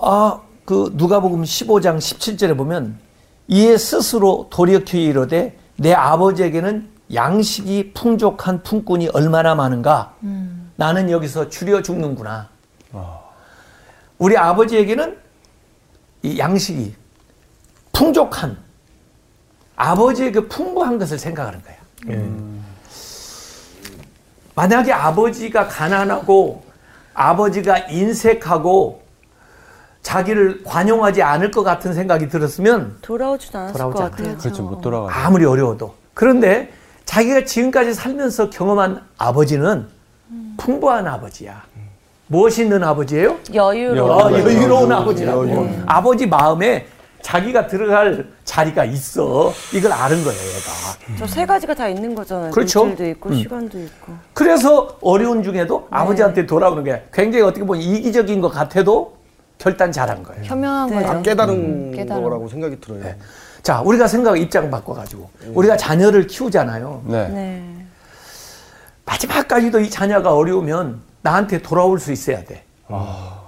아, 0.00 0.40
그 0.64 0.92
누가복음 0.94 1.42
15장 1.42 1.98
17절에 1.98 2.56
보면 2.56 2.98
이에 3.48 3.78
스스로 3.78 4.48
돌이켜 4.50 4.98
이르되 4.98 5.56
내 5.76 5.92
아버지에게는 5.92 6.88
양식이 7.12 7.92
풍족한 7.94 8.62
품꾼이 8.62 9.08
얼마나 9.08 9.54
많은가? 9.54 10.14
나는 10.76 11.10
여기서 11.10 11.48
줄여 11.48 11.82
죽는구나. 11.82 12.48
우리 14.18 14.36
아버지에게는 14.36 15.16
이 16.22 16.38
양식이 16.38 16.94
풍족한 17.92 18.56
아버지의 19.76 20.32
그 20.32 20.48
풍부한 20.48 20.98
것을 20.98 21.18
생각하는 21.18 21.60
거야. 21.62 21.76
만약에 24.54 24.92
아버지가 24.92 25.68
가난하고 25.68 26.64
아버지가 27.12 27.78
인색하고 27.90 29.02
자기를 30.02 30.62
관용하지 30.64 31.22
않을 31.22 31.50
것 31.50 31.62
같은 31.62 31.92
생각이 31.92 32.28
들었으면 32.28 32.96
돌아오지도 33.02 33.58
않았을 33.58 33.72
돌아오지 33.72 33.98
것. 33.98 34.10
같아요. 34.10 34.36
그렇죠. 34.38 34.62
못 34.62 34.80
돌아가죠. 34.80 35.18
아무리 35.18 35.44
어려워도. 35.44 35.94
그런데 36.14 36.72
자기가 37.06 37.44
지금까지 37.44 37.94
살면서 37.94 38.50
경험한 38.50 39.00
아버지는 39.16 39.86
풍부한 40.58 41.06
아버지야. 41.06 41.62
무엇이 42.26 42.62
있는 42.62 42.82
아버지예요? 42.82 43.36
여유로워. 43.54 44.26
아, 44.26 44.32
여유로운 44.32 44.90
아버지라고. 44.92 45.48
여유. 45.48 45.68
아버지 45.86 46.26
마음에 46.26 46.86
자기가 47.22 47.68
들어갈 47.68 48.26
자리가 48.44 48.84
있어. 48.84 49.52
이걸 49.72 49.92
아는 49.92 50.22
거예요, 50.24 50.38
얘가. 50.38 51.18
저 51.18 51.26
세 51.26 51.46
가지가 51.46 51.74
다 51.74 51.88
있는 51.88 52.14
거잖아요. 52.14 52.50
그렇죠. 52.50 52.84
물질도 52.84 53.10
있고 53.12 53.28
음. 53.30 53.34
시간도 53.36 53.78
있고. 53.80 54.12
그래서 54.34 54.98
어려운 55.00 55.42
중에도 55.42 55.86
아버지한테 55.90 56.46
돌아오는 56.46 56.82
게 56.82 57.04
굉장히 57.12 57.44
어떻게 57.44 57.64
보면 57.64 57.80
이기적인 57.80 58.40
것 58.40 58.48
같아도 58.48 59.16
결단 59.58 59.90
잘한 59.92 60.22
거예요. 60.24 60.42
현명한 60.44 60.90
네. 60.90 60.96
거죠. 60.96 61.06
다 61.06 61.22
깨달은 61.22 61.92
깨달음. 61.92 62.22
거라고 62.24 62.48
생각이 62.48 62.80
들어요. 62.80 63.02
네. 63.04 63.16
자, 63.62 63.80
우리가 63.80 64.06
생각 64.06 64.38
입장 64.38 64.70
바꿔가지고 64.70 65.30
우리가 65.54 65.76
자녀를 65.76 66.26
키우잖아요. 66.26 67.02
네. 67.06 67.28
네. 67.28 67.86
마지막까지도 69.04 69.80
이 69.80 69.90
자녀가 69.90 70.34
어려우면 70.34 71.00
나한테 71.22 71.62
돌아올 71.62 71.98
수 71.98 72.12
있어야 72.12 72.44
돼. 72.44 72.64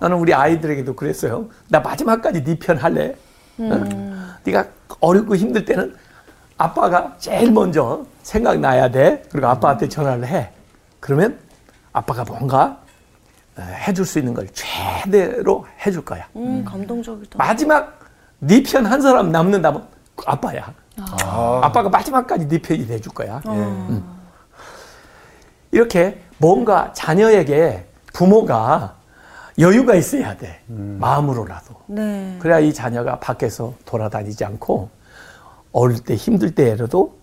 나는 0.00 0.16
우리 0.18 0.34
아이들에게도 0.34 0.94
그랬어요. 0.94 1.48
나 1.68 1.80
마지막까지 1.80 2.44
네 2.44 2.56
편 2.58 2.76
할래. 2.76 3.14
응? 3.60 4.28
네가 4.44 4.66
어렵고 5.00 5.36
힘들 5.36 5.64
때는 5.64 5.94
아빠가 6.56 7.14
제일 7.18 7.52
먼저 7.52 8.04
생각나야 8.22 8.90
돼. 8.90 9.22
그리고 9.30 9.46
아빠한테 9.48 9.88
전화를 9.88 10.26
해. 10.26 10.50
그러면 11.00 11.38
아빠가 11.92 12.24
뭔가 12.24 12.78
어, 13.56 13.62
해줄 13.62 14.04
수 14.06 14.18
있는 14.20 14.34
걸 14.34 14.48
최대로 14.52 15.66
해줄 15.84 16.04
거야. 16.04 16.26
음, 16.36 16.64
감동적이다. 16.64 17.38
마지막 17.38 17.98
네 18.40 18.62
편 18.62 18.86
한 18.86 19.00
사람 19.02 19.32
남는다면 19.32 19.86
아빠야. 20.26 20.72
아 21.22 21.70
빠가 21.72 21.88
마지막까지 21.88 22.48
네 22.48 22.60
편이 22.60 22.86
돼줄 22.86 23.12
거야. 23.12 23.40
음. 23.46 24.04
이렇게 25.70 26.20
뭔가 26.38 26.92
자녀에게 26.92 27.86
부모가 28.12 28.96
여유가 29.58 29.94
있어야 29.94 30.36
돼. 30.36 30.60
마음으로라도. 30.66 31.74
네. 31.86 32.36
그래야 32.38 32.58
이 32.60 32.72
자녀가 32.72 33.18
밖에서 33.18 33.74
돌아다니지 33.84 34.44
않고 34.44 34.88
어릴 35.72 35.98
때 36.00 36.14
힘들 36.14 36.54
때라도 36.54 37.18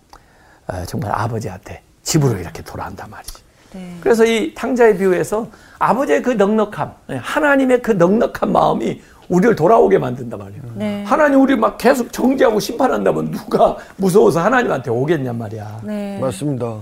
어, 0.68 0.84
정말 0.86 1.12
아버지한테 1.14 1.82
집으로 2.04 2.38
이렇게 2.38 2.62
돌아온단 2.64 3.10
말이지. 3.10 3.44
네. 3.74 3.98
그래서 4.02 4.26
이 4.26 4.54
탕자의 4.54 4.98
비유에서 4.98 5.48
아버지의 5.80 6.22
그 6.22 6.32
넉넉함, 6.32 6.94
예, 7.10 7.16
하나님의 7.18 7.82
그 7.82 7.92
넉넉한 7.92 8.52
마음이 8.52 9.02
우리를 9.30 9.56
돌아오게 9.56 9.98
만든단 9.98 10.38
말이에요. 10.40 10.62
네. 10.76 11.04
하나님 11.04 11.42
우리 11.42 11.56
막 11.56 11.78
계속 11.78 12.12
정죄하고 12.12 12.60
심판한다면 12.60 13.32
누가 13.32 13.78
무서워서 13.98 14.42
하나님한테 14.42 14.92
오겠냔 14.92 15.38
말이야. 15.38 15.82
네. 15.84 16.20
맞습니다. 16.20 16.80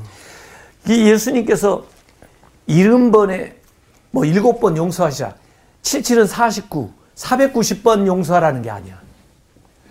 이 0.90 1.10
예수님께서 1.10 1.84
일흔 2.68 3.12
번에 3.12 3.56
뭐 4.12 4.26
일곱 4.26 4.60
번 4.60 4.78
용서하시자. 4.78 5.36
77은 5.82 6.28
49, 6.28 6.92
490번 7.16 8.08
용서하라는 8.08 8.62
게 8.62 8.70
아니야. 8.70 9.02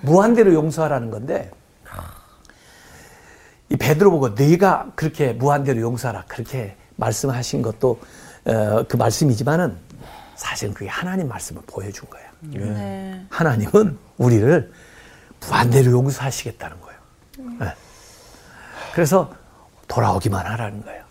무한대로 0.03 0.53
용서하라는 0.53 1.11
건데 1.11 1.51
이 3.69 3.77
베드로 3.77 4.11
보고 4.11 4.29
네가 4.31 4.93
그렇게 4.95 5.33
무한대로 5.33 5.81
용서하라 5.81 6.25
그렇게 6.29 6.77
말씀하신 6.97 7.63
것도 7.63 7.99
어, 8.45 8.85
그 8.87 8.97
말씀이지만은 8.97 9.77
사실은 10.35 10.75
그게 10.75 10.91
하나님 10.91 11.29
말씀을 11.29 11.63
보여준 11.67 12.09
거야. 12.11 12.23
네. 12.43 13.25
하나님은 13.31 13.99
우리를 14.19 14.73
무한대로 15.41 15.93
용서하시겠다는 15.93 16.77
거예요. 16.81 16.99
네. 17.61 17.75
그래서 18.95 19.33
돌아오기만 19.89 20.45
하라는 20.47 20.83
거예요. 20.85 21.03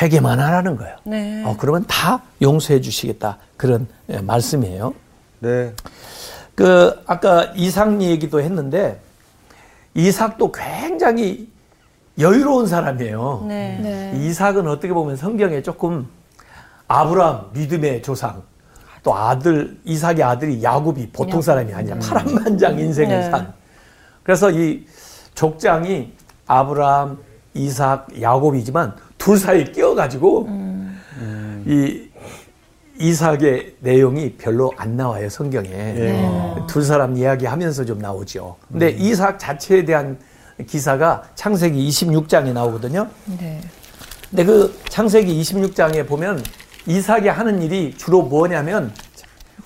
회개만 0.00 0.38
하라는 0.38 0.76
거예요. 0.76 0.96
네. 1.04 1.44
어, 1.44 1.56
그러면 1.58 1.84
다 1.86 2.22
용서해 2.40 2.80
주시겠다. 2.80 3.38
그런 3.56 3.88
예, 4.08 4.20
말씀이에요. 4.20 4.94
네. 5.40 5.72
그, 6.54 7.02
아까 7.06 7.52
이삭 7.56 8.00
얘기도 8.02 8.40
했는데, 8.40 9.00
이삭도 9.94 10.52
굉장히 10.52 11.50
여유로운 12.18 12.66
사람이에요. 12.66 13.44
네. 13.48 13.78
네. 13.80 14.26
이삭은 14.26 14.68
어떻게 14.68 14.92
보면 14.92 15.16
성경에 15.16 15.62
조금 15.62 16.08
아브라함 16.86 17.50
믿음의 17.52 18.02
조상 18.02 18.42
또 19.08 19.16
아들 19.16 19.78
이삭의 19.86 20.22
아들이 20.22 20.62
야곱이 20.62 21.08
보통 21.14 21.40
사람이 21.40 21.72
아니야. 21.72 21.98
파란만장 21.98 22.78
인생을 22.78 23.20
네. 23.20 23.30
산. 23.30 23.54
그래서 24.22 24.50
이 24.50 24.84
족장이 25.34 26.12
아브라함 26.46 27.16
이삭 27.54 28.20
야곱이지만 28.20 28.94
둘 29.16 29.38
사이에 29.38 29.64
끼어가지고 29.64 30.46
이 31.64 32.06
이삭의 32.98 33.76
내용이 33.80 34.34
별로 34.34 34.74
안 34.76 34.98
나와요 34.98 35.30
성경에. 35.30 36.66
둘 36.68 36.82
사람 36.82 37.16
이야기하면서 37.16 37.86
좀 37.86 38.00
나오죠. 38.00 38.56
근데 38.70 38.90
이삭 38.90 39.38
자체에 39.38 39.86
대한 39.86 40.18
기사가 40.66 41.22
창세기 41.34 41.88
26장에 41.88 42.52
나오거든요. 42.52 43.08
네. 43.40 43.58
근데 44.28 44.44
그 44.44 44.78
창세기 44.90 45.40
26장에 45.40 46.06
보면 46.06 46.42
이삭이 46.92 47.28
하는 47.28 47.60
일이 47.62 47.94
주로 47.96 48.22
뭐냐면 48.22 48.92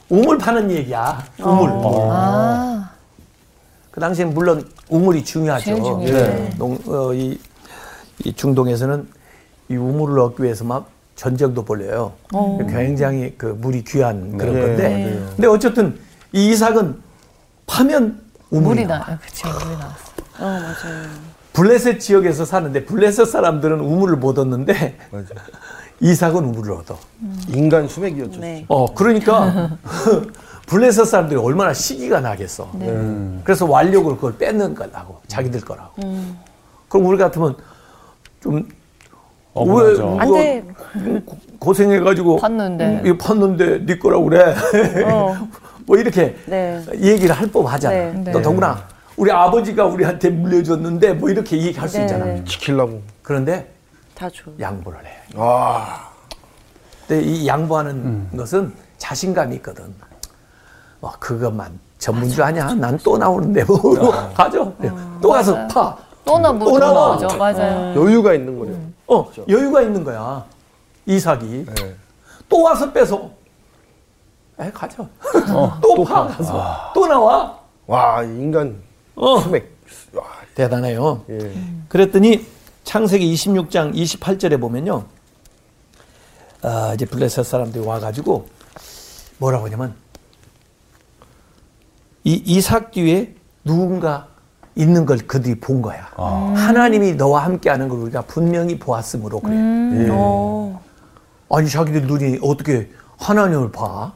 우물 0.09 0.39
파는 0.39 0.71
얘기야. 0.73 1.25
우물. 1.39 1.71
아, 2.11 2.91
그 3.93 4.01
당시엔 4.01 4.35
물론 4.35 4.69
우물이 4.89 5.25
중요하죠. 5.25 6.01
예. 6.05 6.51
농- 6.59 6.79
어, 6.87 7.15
이, 7.15 7.39
이 8.25 8.33
중동에서는 8.35 9.09
이 9.69 9.77
우물을 9.77 10.19
얻기 10.19 10.43
위해서 10.43 10.65
막 10.65 10.91
전쟁도 11.15 11.65
벌려요. 11.65 12.13
굉장히 12.69 13.35
그 13.39 13.47
물이 13.47 13.85
귀한 13.85 14.37
그런 14.37 14.55
네, 14.55 14.61
건데. 14.61 14.89
맞아요. 15.15 15.27
근데 15.37 15.47
어쨌든 15.47 15.99
이 16.33 16.49
이삭은 16.51 17.01
파면 17.69 18.21
우물이 18.51 18.81
물이 18.81 18.87
나와. 18.87 19.07
나. 19.07 19.19
그치, 19.19 19.45
물이 19.47 19.77
나왔어. 19.79 20.13
어, 20.41 20.45
맞아요. 20.61 21.09
블레셋 21.53 22.01
지역에서 22.01 22.45
사는데 22.45 22.85
블레셋 22.85 23.29
사람들은 23.29 23.79
우물을 23.81 24.17
못 24.17 24.39
얻는데 24.39 24.99
맞아. 25.13 25.29
이삭은 26.03 26.45
우물을 26.45 26.73
얻어. 26.73 26.99
인간 27.49 27.87
수맥이었죠. 27.87 28.41
네. 28.41 28.65
어, 28.69 28.93
그러니까 28.93 29.71
블레셋 30.67 31.07
사람들이 31.07 31.39
얼마나 31.39 31.73
시기가 31.73 32.21
나겠어. 32.21 32.69
네. 32.75 32.87
그래서 33.45 33.67
완력을 33.67 34.13
그걸 34.17 34.37
뺏는 34.37 34.75
거라고. 34.75 35.19
자기들 35.29 35.61
거라고. 35.61 35.95
그럼 36.89 37.07
우리 37.07 37.17
같으면 37.19 37.55
좀 38.41 38.69
어, 39.55 39.65
왜 39.65 39.91
맞아. 39.91 40.05
우리가 40.05 40.23
안 40.23 40.33
돼. 40.33 40.65
고- 41.25 41.37
고생해가지고 41.61 42.39
팠는데. 42.41 42.81
음, 42.81 43.03
이거 43.07 43.17
팠는데 43.19 43.87
네 43.87 43.99
거라고 43.99 44.25
그래. 44.25 44.55
어. 45.07 45.49
뭐 45.87 45.97
이렇게 45.99 46.35
네. 46.47 46.83
얘기를 47.01 47.33
할 47.35 47.47
법하잖아. 47.49 47.95
네. 47.95 48.13
네. 48.25 48.33
또 48.33 48.43
더구나 48.43 48.83
우리 49.17 49.31
아버지가 49.31 49.85
우리한테 49.87 50.31
물려줬는데 50.31 51.13
뭐 51.15 51.29
이렇게 51.31 51.59
얘기할 51.63 51.89
수 51.89 51.99
네. 51.99 52.05
있잖아. 52.05 52.45
지키려고. 52.45 53.03
그런데 53.23 53.72
다 54.23 54.31
줘. 54.31 54.53
양보를 54.61 55.05
해. 55.05 55.11
아. 55.35 56.09
근데 57.09 57.25
이 57.25 57.45
양보하는 57.49 58.37
것은 58.37 58.73
자신감이 58.97 59.57
있거든. 59.57 59.93
뭐 61.01 61.11
그것만 61.19 61.77
전문주 61.99 62.41
아니야. 62.45 62.73
난 62.75 62.97
또 63.03 63.19
나오는데 63.19 63.65
뭐 63.65 63.77
가죠. 64.33 64.73
또 65.21 65.31
가서 65.31 65.67
파. 65.67 65.97
또나 66.25 66.53
물또 66.53 66.79
나와. 66.79 67.17
나오죠. 67.17 67.37
맞아요. 67.37 68.01
여유가 68.01 68.33
있는 68.35 68.57
거래요. 68.57 68.79
어 69.09 69.29
여유가 69.49 69.83
있는 69.83 70.05
거야. 70.05 70.45
이삭이 71.07 71.67
네. 71.75 71.95
또 72.49 72.63
와서 72.63 72.93
빼서. 72.93 73.29
에 74.61 74.71
가죠. 74.71 75.09
또 75.83 76.05
파. 76.05 76.29
가서 76.29 76.93
또 76.95 77.09
나와. 77.09 77.59
와, 77.89 78.23
인간 78.23 78.81
어 79.17 79.41
수맥. 79.41 79.77
와, 80.15 80.23
대단해요. 80.55 81.25
예. 81.29 81.53
그랬더니 81.89 82.47
창세기 82.85 83.33
26장 83.35 83.95
28절에 83.95 84.61
보면요. 84.61 85.05
아, 86.63 86.93
이제 86.95 87.05
블레셋 87.05 87.45
사람들이 87.45 87.85
와가지고 87.85 88.49
뭐라고 89.39 89.67
하냐면 89.67 89.95
이 92.25 92.41
이삭 92.45 92.93
뒤에 92.93 93.35
누군가 93.65 94.29
있는 94.75 95.05
걸 95.05 95.19
그들이 95.19 95.59
본 95.59 95.83
거야. 95.83 96.09
하나님이 96.17 97.15
너와 97.15 97.45
함께 97.45 97.69
하는 97.69 97.89
걸 97.89 97.99
우리가 97.99 98.23
분명히 98.23 98.79
보았으므로 98.79 99.41
그래. 99.41 99.55
예. 99.55 100.09
어. 100.11 100.81
아니 101.51 101.69
자기들 101.69 102.07
눈이 102.07 102.39
어떻게 102.43 102.91
하나님을 103.19 103.71
봐? 103.73 104.13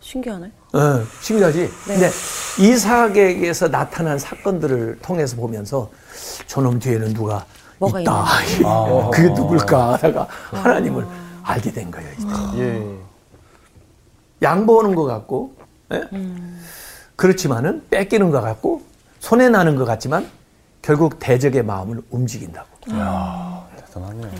신기하네. 0.00 0.46
어, 0.74 1.02
신기하지? 1.22 1.70
근데 1.86 2.10
이삭에게서 2.60 3.68
나타난 3.70 4.18
사건들을 4.18 4.98
통해서 5.00 5.36
보면서 5.36 5.90
저놈 6.46 6.78
뒤에는 6.78 7.14
누가 7.14 7.46
뭐가 7.78 8.00
있다. 8.00 8.24
그게 9.12 9.28
누굴까 9.30 9.94
하다가 9.94 10.28
하나님을 10.52 11.06
알게 11.42 11.72
된 11.72 11.90
거예요. 11.90 12.08
이제. 12.12 12.58
예. 12.60 12.94
양보하는 14.42 14.94
것 14.94 15.04
같고, 15.04 15.54
예? 15.92 16.02
그렇지만은 17.16 17.84
뺏기는 17.90 18.30
것 18.30 18.40
같고, 18.40 18.82
손해 19.20 19.48
나는 19.48 19.76
것 19.76 19.84
같지만 19.84 20.28
결국 20.82 21.18
대적의 21.18 21.62
마음을 21.64 22.02
움직인다고. 22.10 22.68
대단하네요. 22.84 24.30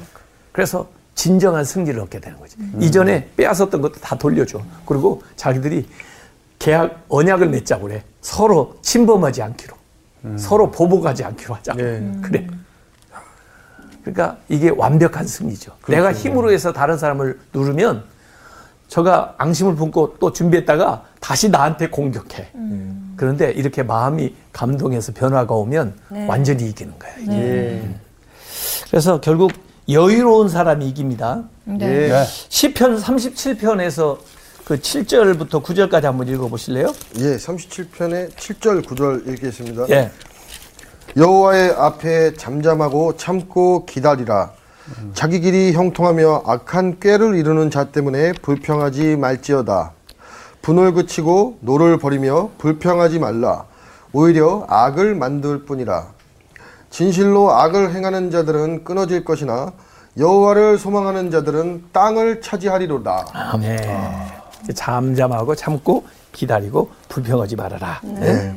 그래서 0.53 0.87
진정한 1.15 1.65
승리를 1.65 1.99
얻게 2.01 2.21
되는 2.21 2.39
거지. 2.39 2.57
이전에 2.81 3.31
빼앗았던 3.37 3.81
것도 3.81 3.95
다 4.01 4.17
돌려줘. 4.19 4.61
그리고 4.85 5.23
자기들이 5.37 5.89
계약 6.59 7.05
언약을 7.09 7.49
맺자고 7.49 7.85
그래. 7.89 8.03
서로 8.21 8.77
침범하지 8.83 9.43
않기로. 9.43 9.77
서로 10.37 10.71
보복하지 10.71 11.25
않기로 11.25 11.55
하자. 11.55 11.75
네. 11.75 12.13
그래. 12.23 12.47
그러니까 14.05 14.37
이게 14.49 14.71
완벽한 14.71 15.27
승리죠. 15.27 15.73
내가 15.89 16.13
힘으로 16.13 16.53
해서 16.53 16.73
다른 16.73 16.99
사람을 16.99 17.41
누르면 17.53 18.05
저가 18.89 19.35
앙심을 19.39 19.75
품고 19.75 20.17
또 20.21 20.33
준비했다가 20.33 21.05
다시 21.21 21.49
나한테 21.49 21.89
공격해. 21.89 22.51
그런데 23.17 23.51
이렇게 23.53 23.83
마음이 23.83 24.35
감동해서 24.53 25.13
변화가 25.13 25.55
오면 25.55 25.95
완전히 26.29 26.69
이기는 26.69 26.93
거야. 26.99 27.13
이게. 27.21 27.33
예. 27.33 27.95
그래서 28.91 29.21
결국 29.21 29.53
여유로운 29.89 30.49
사람이 30.49 30.87
이깁니다. 30.89 31.45
네. 31.65 32.09
네. 32.09 32.25
시편 32.49 32.99
37편에서 32.99 34.19
그 34.65 34.79
7절부터 34.79 35.63
9절까지 35.63 36.03
한번 36.03 36.27
읽어 36.29 36.49
보실래요? 36.49 36.93
예, 37.19 37.37
37편의 37.37 38.31
7절 38.33 38.85
9절 38.87 39.29
읽겠습니다. 39.29 39.87
예. 39.91 40.11
여호와의 41.17 41.75
앞에 41.79 42.35
잠잠하고 42.35 43.17
참고 43.17 43.87
기다리라. 43.87 44.51
자기 45.15 45.41
길이 45.41 45.73
형통하며 45.73 46.43
악한 46.47 46.99
꾀를 47.01 47.37
이루는 47.37 47.71
자 47.71 47.85
때문에 47.85 48.33
불평하지 48.43 49.17
말지어다. 49.17 49.93
분을 50.61 50.93
그치고 50.93 51.59
노를 51.61 51.99
버리며 51.99 52.51
불평하지 52.59 53.19
말라. 53.19 53.65
오히려 54.13 54.67
악을 54.69 55.15
만들 55.15 55.65
뿐이라. 55.65 56.07
진실로 56.91 57.53
악을 57.53 57.95
행하는 57.95 58.31
자들은 58.31 58.85
끊어질 58.85 59.25
것이나 59.25 59.73
여호와를 60.19 60.79
소망하는 60.79 61.31
자들은 61.31 61.87
땅을 61.93 62.41
차지하리로다. 62.41 63.27
아멘. 63.33 63.79
잠잠하고 64.75 65.55
참고 65.55 66.07
기다리고 66.33 66.91
불평하지 67.09 67.57
말아라. 67.57 68.01
네. 68.03 68.55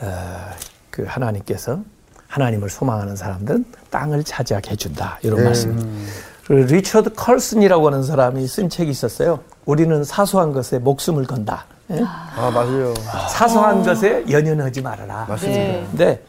어, 0.00 0.50
그 0.90 1.04
하나님께서 1.06 1.80
하나님을 2.28 2.68
소망하는 2.70 3.16
사람들은 3.16 3.64
땅을 3.90 4.24
차지하게 4.24 4.70
해준다. 4.72 5.18
이런 5.22 5.44
말씀. 5.44 6.06
그 6.46 6.52
리처드 6.52 7.14
컬슨이라고 7.14 7.86
하는 7.86 8.02
사람이 8.02 8.46
쓴 8.46 8.68
책이 8.68 8.90
있었어요. 8.90 9.40
우리는 9.66 10.02
사소한 10.04 10.52
것에 10.52 10.78
목숨을 10.78 11.24
건다. 11.26 11.64
예? 11.90 12.00
아, 12.04 12.50
맞아요. 12.52 12.94
사소한 13.30 13.82
것에 13.82 14.24
연연하지 14.30 14.80
말아라. 14.80 15.26
맞습니다. 15.28 15.58
네. 15.60 15.86
근데 15.90 16.24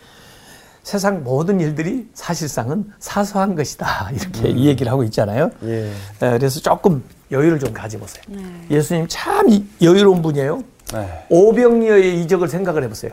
세상 0.84 1.24
모든 1.24 1.59
일들이 1.59 2.07
사실상은 2.16 2.91
사소한 2.99 3.55
것이다. 3.55 4.09
이렇게 4.14 4.49
이 4.49 4.66
얘기를 4.68 4.91
하고 4.91 5.03
있잖아요. 5.03 5.51
예. 5.64 5.86
에, 5.88 5.91
그래서 6.38 6.59
조금 6.59 7.03
여유를 7.32 7.59
좀 7.59 7.72
가져보세요. 7.74 8.24
예수님 8.72 9.05
참 9.07 9.47
이- 9.49 9.64
여유로운 9.82 10.22
분이에요. 10.24 10.64
네. 10.93 11.26
오병이어의 11.30 12.22
이적을 12.22 12.47
생각을 12.47 12.84
해보세요. 12.84 13.12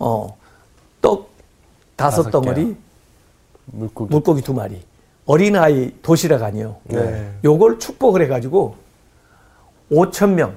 어, 0.00 0.36
떡 1.00 1.30
다섯 1.94 2.30
덩어리, 2.30 2.74
물고기. 3.66 4.10
물고기 4.10 4.42
두 4.42 4.52
마리, 4.54 4.82
어린아이 5.26 5.92
도시락 6.02 6.42
아니요. 6.42 6.76
네. 6.84 7.30
요걸 7.44 7.78
축복을 7.78 8.22
해가지고 8.22 8.74
5천 9.92 10.30
명 10.30 10.56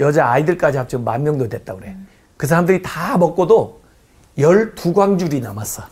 여자 0.00 0.28
아이들까지 0.28 0.76
합치면 0.76 1.04
만 1.04 1.22
명도 1.22 1.48
됐다 1.48 1.74
그래. 1.76 1.96
그 2.36 2.46
사람들이 2.48 2.82
다 2.82 3.16
먹고도 3.16 3.80
12광줄이 4.36 5.40
남았어. 5.40 5.84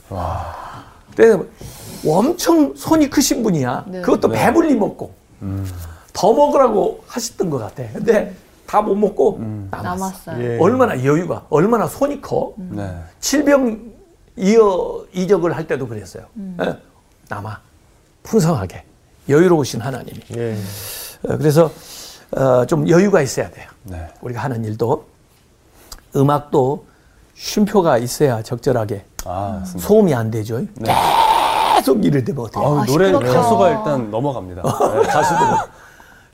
그래서 1.14 1.45
엄청 2.05 2.74
손이 2.74 3.09
크신 3.11 3.45
분이야. 3.45 3.85
네. 3.87 4.01
그것도 4.03 4.28
배불리 4.28 4.74
먹고 4.74 5.14
더 6.12 6.33
먹으라고 6.33 7.05
하셨던 7.07 7.49
것 7.49 7.59
같아. 7.59 7.85
근데 7.93 8.35
다 8.73 8.81
못 8.81 8.95
먹고 8.95 9.39
남았어. 9.70 9.83
남았어 9.83 10.33
요. 10.43 10.43
예. 10.55 10.59
얼마나 10.59 11.05
여유가, 11.05 11.45
얼마나 11.51 11.87
손이 11.87 12.23
커. 12.23 12.55
네. 12.57 12.91
칠병 13.20 13.93
이어 14.37 15.05
이적을 15.12 15.55
할 15.55 15.66
때도 15.66 15.87
그랬어요. 15.87 16.25
예, 16.62 16.75
남아 17.29 17.61
풍성하게 18.23 18.83
여유로우신 19.29 19.83
하나님이. 19.83 20.20
예. 20.39 20.57
어, 21.29 21.37
그래서 21.37 21.70
어, 22.35 22.64
좀 22.64 22.89
여유가 22.89 23.20
있어야 23.20 23.51
돼요. 23.51 23.68
네. 23.83 24.09
우리가 24.23 24.41
하는 24.41 24.64
일도 24.64 25.05
음악도 26.16 26.87
쉼표가 27.35 27.99
있어야 27.99 28.43
적절하게 28.43 29.05
아. 29.27 29.62
소음이 29.66 30.14
안 30.14 30.31
되죠. 30.31 30.62
계속 31.77 32.03
이를 32.07 32.25
대면 32.25 32.45
어떻게? 32.47 32.64
아우, 32.64 32.79
아, 32.81 32.85
노래. 32.87 33.12
가수가 33.12 33.68
일단 33.70 34.11
넘어갑니다. 34.11 34.62
네. 34.62 35.03
가수도 35.12 35.45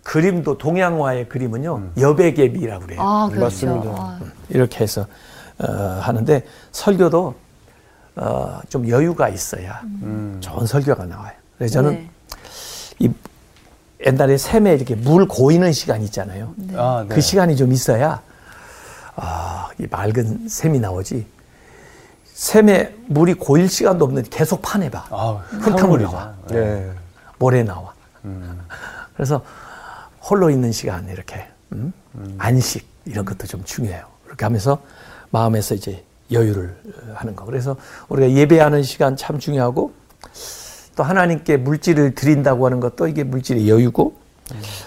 그림도 0.08 0.56
동양화의 0.56 1.28
그림은요 1.28 1.90
여백의 1.98 2.52
미라고 2.52 2.86
그래요. 2.86 3.02
아, 3.02 3.28
그렇죠. 3.30 3.66
맞습니다. 3.66 3.90
아, 3.90 4.20
이렇게 4.48 4.82
해서 4.82 5.06
어, 5.58 5.70
하는데 6.00 6.42
설교도 6.72 7.34
어, 8.16 8.60
좀 8.70 8.88
여유가 8.88 9.28
있어야 9.28 9.82
음. 9.84 10.38
좋은 10.40 10.64
설교가 10.64 11.04
나와요. 11.04 11.32
그래서 11.58 11.74
저는 11.74 11.90
네. 11.90 12.10
이 13.00 13.10
옛날에 14.06 14.38
샘에 14.38 14.72
이렇게 14.72 14.94
물 14.94 15.28
고이는 15.28 15.74
시간 15.74 16.00
있잖아요. 16.00 16.54
아, 16.74 17.04
네. 17.06 17.14
그 17.14 17.20
시간이 17.20 17.54
좀 17.54 17.70
있어야 17.70 18.22
아, 19.14 19.68
이 19.78 19.86
맑은 19.90 20.48
샘이 20.48 20.80
나오지. 20.80 21.26
샘에 22.32 22.94
물이 23.08 23.34
고일 23.34 23.68
시간도 23.68 24.06
없는데 24.06 24.30
계속 24.30 24.62
파내봐. 24.62 25.08
아, 25.10 25.42
흙탕물이 25.50 26.04
흙탕물이죠. 26.04 26.10
나와. 26.10 26.34
예. 26.52 26.90
모래 27.38 27.62
나와. 27.62 27.92
음. 28.24 28.58
그래서 29.14 29.42
홀로 30.28 30.50
있는 30.50 30.72
시간 30.72 31.08
이렇게 31.08 31.46
음? 31.72 31.92
안식 32.38 32.86
이런 33.04 33.24
것도 33.24 33.46
좀 33.46 33.62
중요해요. 33.64 34.04
이렇게 34.26 34.44
하면서 34.44 34.82
마음에서 35.30 35.74
이제 35.74 36.04
여유를 36.32 36.76
어, 36.86 37.12
하는 37.14 37.34
거. 37.36 37.44
그래서 37.44 37.76
우리가 38.08 38.30
예배하는 38.32 38.82
시간 38.82 39.16
참 39.16 39.38
중요하고 39.38 39.92
또 40.96 41.02
하나님께 41.02 41.56
물질을 41.58 42.14
드린다고 42.14 42.66
하는 42.66 42.80
것도 42.80 43.08
이게 43.08 43.22
물질의 43.24 43.68
여유고 43.68 44.16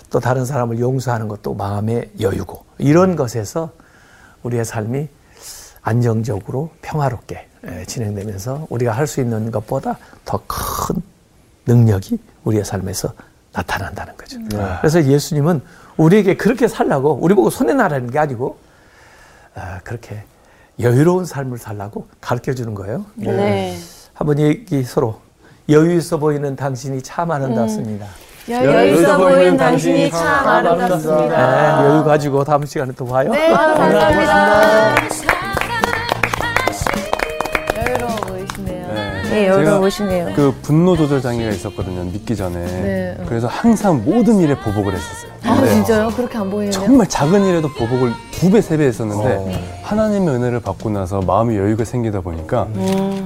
또 0.10 0.20
다른 0.20 0.46
사람을 0.46 0.80
용서하는 0.80 1.28
것도 1.28 1.54
마음의 1.54 2.12
여유고 2.20 2.66
이런 2.80 3.16
것에서 3.16 3.72
우리의 4.44 4.66
삶이 4.66 5.08
안정적으로 5.84 6.72
평화롭게 6.82 7.48
에, 7.64 7.86
진행되면서 7.86 8.68
우리가 8.70 8.92
할 8.92 9.08
수 9.08 9.22
있는 9.22 9.52
것보다 9.52 9.98
더 10.26 10.42
큰 10.48 11.02
능력이 11.66 12.20
우리의 12.44 12.66
삶에서 12.66 13.14
나타난다는 13.54 14.16
거죠. 14.18 14.38
그래서 14.80 15.04
예수님은 15.04 15.62
우리에게 15.97 16.36
그렇게 16.38 16.68
살라고 16.68 17.20
우리 17.22 17.34
보고 17.34 17.49
손해 17.49 17.74
나라는 17.74 18.10
게 18.10 18.20
아니고 18.20 18.58
아, 19.56 19.80
그렇게 19.84 20.24
여유로운 20.80 21.26
삶을 21.26 21.58
살라고 21.58 22.08
가르쳐 22.22 22.54
주는 22.54 22.74
거예요. 22.74 23.06
네. 23.16 23.78
한번 24.14 24.39
얘기 24.39 24.84
서로 24.84 25.20
여유 25.70 25.95
있어 25.97 26.18
보이는 26.18 26.56
당신이 26.56 27.02
참 27.02 27.32
아름답습니다. 27.32 28.08
여유 28.49 28.95
있어 29.02 29.18
보이는 29.18 29.58
당신이 29.58 30.10
참 30.12 30.47
아름답습니다. 30.47 31.82
네, 31.82 31.88
여유 31.88 32.04
가지고 32.04 32.43
다음 32.43 32.66
시간에 32.66 32.91
또 32.93 33.06
봐요. 33.06 33.32
네, 33.32 33.52
감사합니다. 33.52 34.12
여유로워 34.12 35.30
네. 39.32 39.41
네, 39.43 39.47
여유로우시네요. 39.47 40.34
그 40.36 40.53
분노 40.61 40.95
조절 40.97 41.21
장애가 41.21 41.51
있었거든요. 41.51 42.03
믿기 42.03 42.36
전에. 42.36 42.65
네. 42.65 43.17
그래서 43.27 43.47
항상 43.47 44.03
모든 44.03 44.39
일에 44.39 44.55
보복을 44.55 44.93
했었어요. 44.93 45.32
아, 45.45 45.61
네. 45.61 45.69
진짜요? 45.69 46.09
그렇게 46.09 46.38
안 46.38 46.49
보이네요. 46.49 46.71
정말 46.71 47.07
작은 47.07 47.45
일에도 47.45 47.69
보복을 47.69 48.11
두 48.32 48.51
배, 48.51 48.61
세 48.61 48.77
배 48.77 48.86
했었는데 48.86 49.79
하나님의 49.84 50.36
은혜를 50.36 50.59
받고 50.59 50.89
나서 50.89 51.21
마음이 51.21 51.55
여유가 51.57 51.86
생기다 51.86 52.21
보니까 52.21 52.67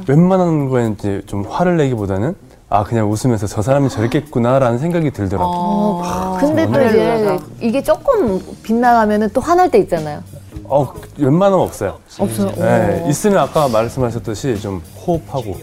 웬만한 0.08 0.70
거에 0.70 0.90
이제 0.90 1.22
좀 1.26 1.44
화를 1.48 1.78
내기보다는 1.78 2.36
아 2.70 2.84
그냥 2.84 3.10
웃으면서 3.12 3.48
저 3.48 3.62
사람이 3.62 3.90
저랬겠구나라는 3.90 4.78
생각이 4.80 5.12
들더라고요. 5.12 5.48
어, 5.56 6.38
근데 6.40 6.66
또 6.66 6.82
이제 6.82 7.40
이게 7.62 7.82
조금 7.84 8.42
빗나가면은 8.64 9.30
또 9.34 9.40
화날 9.42 9.70
때 9.70 9.78
있잖아요. 9.80 10.22
어 10.64 10.92
웬만하면 11.18 11.64
없어요. 11.64 11.98
없어요. 12.20 12.52
네, 12.58 13.06
있으면 13.08 13.38
아까 13.38 13.68
말씀하셨듯이 13.68 14.60
좀 14.60 14.82
호흡하고 15.06 15.56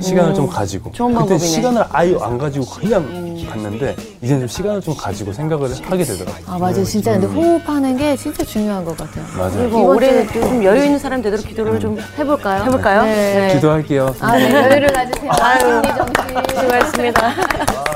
시간을 0.00 0.34
좀 0.34 0.46
가지고. 0.46 0.90
그때 0.90 0.98
방법이네. 1.02 1.38
시간을 1.38 1.84
아예 1.90 2.16
안 2.20 2.38
가지고 2.38 2.64
그냥 2.66 3.36
갔는데 3.50 3.96
이제는 4.22 4.40
좀 4.42 4.48
시간을 4.48 4.80
좀 4.80 4.94
가지고 4.96 5.32
생각을 5.32 5.70
하게 5.82 6.04
되더라고요. 6.04 6.44
아 6.46 6.58
맞아요. 6.58 6.84
진짜 6.84 7.12
근데 7.12 7.26
호흡하는 7.26 7.96
게 7.96 8.16
진짜 8.16 8.44
중요한 8.44 8.84
것 8.84 8.96
같아요. 8.96 9.24
맞아요. 9.36 9.52
그리고 9.58 9.86
올해 9.88 10.26
좀 10.26 10.62
여유 10.62 10.84
있는 10.84 10.98
사람 10.98 11.22
되도록 11.22 11.46
기도를 11.46 11.80
좀 11.80 11.98
해볼까요? 12.18 12.64
해볼까요? 12.64 13.02
네. 13.04 13.52
기도할게요. 13.54 14.14
아, 14.20 14.36
네. 14.36 14.52
여유를 14.52 14.92
가지세요. 14.92 15.32
심리 15.60 15.88
정신. 15.96 16.60
수고하셨습니다. 16.60 17.32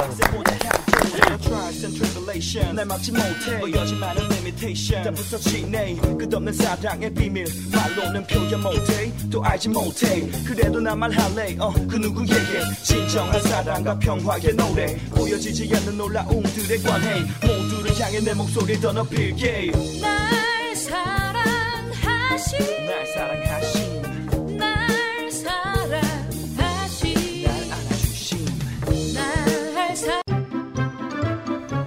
날 2.82 2.86
막지 2.86 3.12
못해. 3.12 3.60
보여지 3.60 3.94
많은 3.94 4.24
limitation 4.24 5.04
다 5.04 5.10
부서지네. 5.12 5.94
끝없는 6.18 6.52
사랑의 6.52 7.14
비밀 7.14 7.46
말로는 7.70 8.26
표현 8.26 8.60
못해. 8.60 9.12
또 9.30 9.44
알지 9.44 9.68
못해. 9.68 10.28
그래도 10.44 10.80
난 10.80 10.98
말할래. 10.98 11.56
어그 11.60 11.96
누구에게 11.96 12.60
진정한 12.82 13.40
사랑과 13.42 13.96
평화의 13.98 14.54
노래. 14.56 14.96
보여지지 15.10 15.72
않는 15.76 15.96
놀라움들의 15.96 16.82
관해. 16.82 17.20
모두를 17.40 18.00
향해 18.00 18.20
내 18.20 18.34
목소리 18.34 18.80
더 18.80 18.92
높일게. 18.92 19.70
날 20.00 20.74
사랑하신 20.74 22.58
날 22.86 23.06
사랑하신 23.06 23.91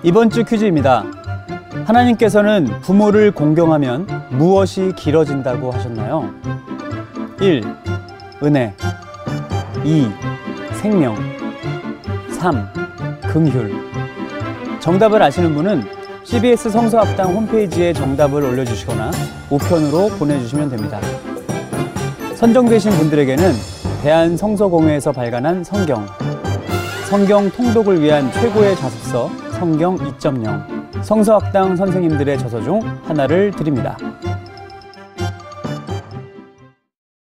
이번 0.06 0.30
주 0.30 0.44
퀴즈입니다. 0.44 1.04
하나님께서는 1.86 2.68
부모를 2.82 3.32
공경하면 3.32 4.06
무엇이 4.30 4.94
길어진다고 4.96 5.72
하셨나요? 5.72 6.30
1. 7.42 7.64
은혜 8.44 8.76
2. 9.84 10.08
생명 10.74 11.16
3. 12.30 12.68
긍휼 13.32 13.72
정답을 14.80 15.24
아시는 15.24 15.56
분은 15.56 15.84
CBS 16.24 16.70
성서학당 16.70 17.34
홈페이지에 17.34 17.92
정답을 17.92 18.44
올려주시거나 18.44 19.10
우편으로 19.50 20.10
보내주시면 20.20 20.70
됩니다. 20.70 21.00
선정되신 22.36 22.92
분들에게는 22.92 23.52
대한성서공회에서 24.04 25.14
발간한 25.14 25.64
성경, 25.64 26.06
성경 27.10 27.50
통독을 27.50 28.04
위한 28.04 28.32
최고의 28.34 28.76
자습서 28.76 29.45
성경 29.56 29.96
2.0 29.96 31.04
성서학당 31.04 31.78
선생님들의 31.78 32.38
저서 32.40 32.62
중 32.62 32.80
하나를 33.06 33.52
드립니다. 33.52 33.98